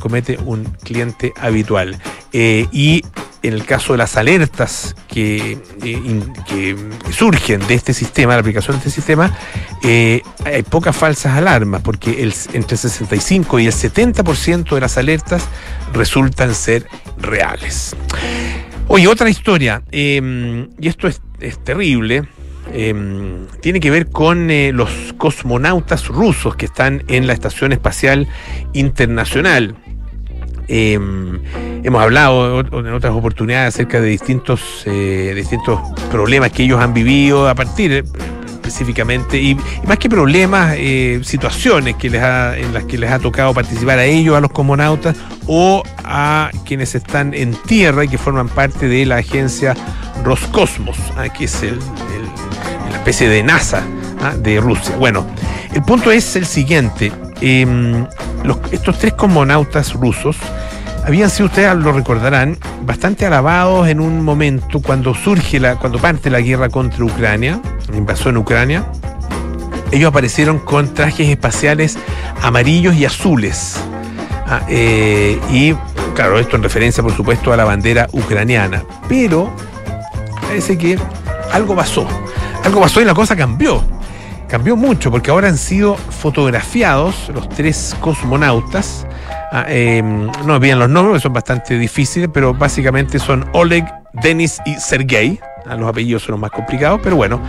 [0.00, 1.98] comete un cliente habitual.
[2.32, 3.02] Eh, y
[3.42, 6.76] en el caso de las alertas que, eh,
[7.10, 9.36] surgen de este sistema, la aplicación de este sistema,
[9.82, 12.22] eh, hay pocas falsas alarmas, porque
[12.52, 15.48] entre el 65 y el 70% de las alertas
[15.92, 16.86] resultan ser
[17.18, 17.96] reales.
[18.88, 22.28] Oye, otra historia, eh, y esto es, es terrible,
[22.72, 28.28] eh, tiene que ver con eh, los cosmonautas rusos que están en la Estación Espacial
[28.72, 29.76] Internacional.
[30.72, 30.94] Eh,
[31.82, 35.80] hemos hablado en otras oportunidades acerca de distintos, eh, distintos
[36.12, 38.04] problemas que ellos han vivido a partir eh,
[38.54, 43.18] específicamente y, más que problemas, eh, situaciones que les ha, en las que les ha
[43.18, 45.16] tocado participar a ellos, a los cosmonautas
[45.48, 49.74] o a quienes están en tierra y que forman parte de la agencia
[50.22, 53.82] Roscosmos, ah, que es la especie de NASA
[54.20, 54.94] ah, de Rusia.
[54.98, 55.26] Bueno,
[55.74, 57.10] el punto es el siguiente.
[57.40, 58.06] em,
[58.44, 60.36] los- estos tres cosmonautas rusos
[61.06, 66.28] habían sido, ustedes lo recordarán, bastante alabados en un momento cuando surge la, cuando parte
[66.30, 67.60] la guerra contra Ucrania,
[67.90, 68.84] la invasión a Ucrania.
[69.92, 71.98] Ellos aparecieron con trajes espaciales
[72.42, 73.76] amarillos y azules.
[74.46, 75.74] Ah, eh, y
[76.14, 78.84] claro, esto en referencia, por supuesto, a la bandera ucraniana.
[79.08, 79.50] Pero
[80.42, 80.98] parece que
[81.52, 82.06] algo pasó.
[82.64, 83.82] Algo pasó y la cosa cambió.
[84.50, 89.06] Cambió mucho porque ahora han sido fotografiados los tres cosmonautas.
[89.52, 94.60] Ah, eh, no me piden los nombres, son bastante difíciles, pero básicamente son Oleg, Denis
[94.66, 95.38] y Sergei.
[95.68, 97.40] Ah, los apellidos son los más complicados, pero bueno.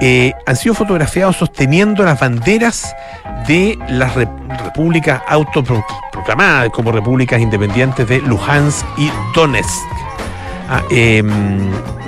[0.00, 2.96] eh, han sido fotografiados sosteniendo las banderas
[3.46, 4.28] de las re-
[4.64, 9.84] repúblicas autoproclamadas como repúblicas independientes de Luhansk y Donetsk.
[10.68, 11.22] Ah, eh,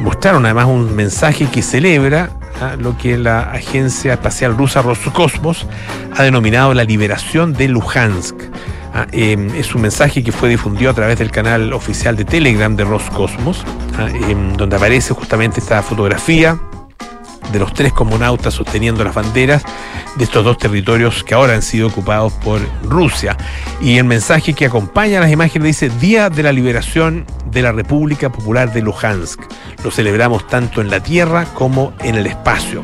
[0.01, 2.30] mostraron además un mensaje que celebra
[2.61, 5.67] ah, lo que la Agencia Espacial Rusa Roscosmos
[6.17, 8.37] ha denominado la liberación de Luhansk.
[8.95, 12.77] Ah, eh, es un mensaje que fue difundido a través del canal oficial de Telegram
[12.77, 13.65] de Roscosmos,
[13.99, 16.59] ah, eh, donde aparece justamente esta fotografía
[17.53, 19.62] de los tres cosmonautas sosteniendo las banderas
[20.16, 23.36] de estos dos territorios que ahora han sido ocupados por Rusia.
[23.80, 28.30] Y el mensaje que acompaña las imágenes dice Día de la Liberación de la República
[28.30, 29.40] Popular de Luhansk.
[29.84, 32.82] Lo celebramos tanto en la tierra como en el espacio.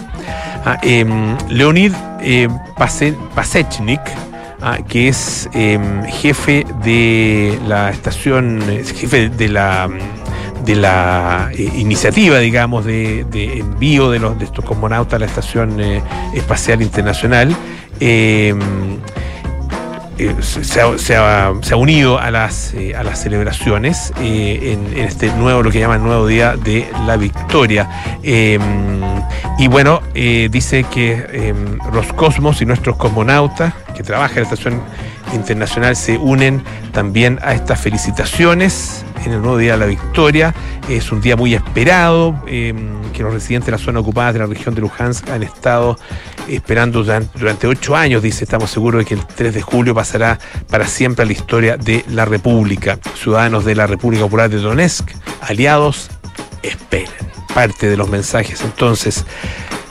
[0.64, 4.00] Ah, em, Leonid eh, Pase- Pasechnik,
[4.60, 9.88] ah, que es em, jefe de la estación, eh, jefe de la
[10.64, 15.26] de la eh, iniciativa, digamos, de, de envío de, los, de estos cosmonautas a la
[15.26, 16.02] Estación eh,
[16.34, 17.56] Espacial Internacional,
[20.18, 26.02] eh, se, ha, unido a las, eh, celebraciones eh, en, este nuevo, lo que llaman
[26.02, 27.88] nuevo Día de la Victoria.
[28.22, 28.58] Eh,
[29.58, 31.54] y bueno, dice que eh,
[31.92, 34.82] Roscosmos y nuestros cosmonautas que trabajan en la Estación
[35.34, 36.62] Internacional se unen
[36.92, 40.54] también a estas felicitaciones en el nuevo Día de la Victoria.
[40.88, 42.74] Es un día muy esperado, eh,
[43.12, 45.98] que los residentes de la zona ocupada de la región de Luhansk han estado
[46.48, 48.22] esperando duran- durante ocho años.
[48.22, 50.38] Dice, estamos seguros de que el 3 de julio pasará
[50.70, 52.98] para siempre a la historia de la República.
[53.16, 55.10] Ciudadanos de la República Popular de Donetsk,
[55.42, 56.08] aliados,
[56.62, 57.10] esperen.
[57.54, 59.24] Parte de los mensajes entonces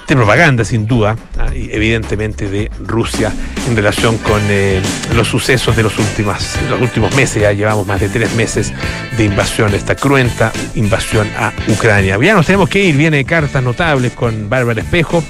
[0.07, 3.29] de propaganda, sin duda, ah, evidentemente de Rusia
[3.67, 4.81] en relación con eh,
[5.13, 6.37] los sucesos de los, últimos,
[6.69, 7.41] los últimos meses.
[7.41, 8.71] Ya llevamos más de tres meses
[9.17, 12.17] de invasión, esta cruenta invasión a Ucrania.
[12.21, 15.21] Ya nos tenemos que ir, viene cartas notables con Bárbara Espejo.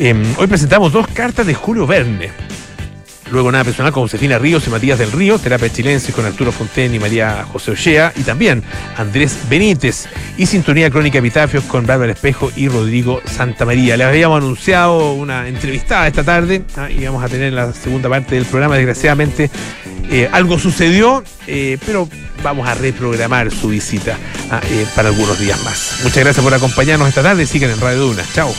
[0.00, 2.30] Eh, hoy presentamos dos cartas de Julio Verne.
[3.32, 6.94] Luego nada personal con Josefina Ríos y Matías del Río, Terapia Chilense con Arturo Fonten
[6.94, 8.62] y María José Ochea, y también
[8.96, 10.06] Andrés Benítez,
[10.38, 13.96] y Sintonía Crónica Epitafios con Bárbara Espejo y Rodrigo Santa María.
[13.96, 18.36] Les habíamos anunciado una entrevistada esta tarde, ah, y vamos a tener la segunda parte
[18.36, 19.50] del programa, desgraciadamente.
[20.10, 22.08] eh, algo sucedió, eh, pero
[22.42, 24.16] vamos a reprogramar su visita
[24.50, 25.98] ah, eh, para algunos días más.
[26.02, 27.44] Muchas gracias por acompañarnos esta tarde.
[27.46, 28.22] Sigan en Radio Duna.
[28.32, 28.54] Chao.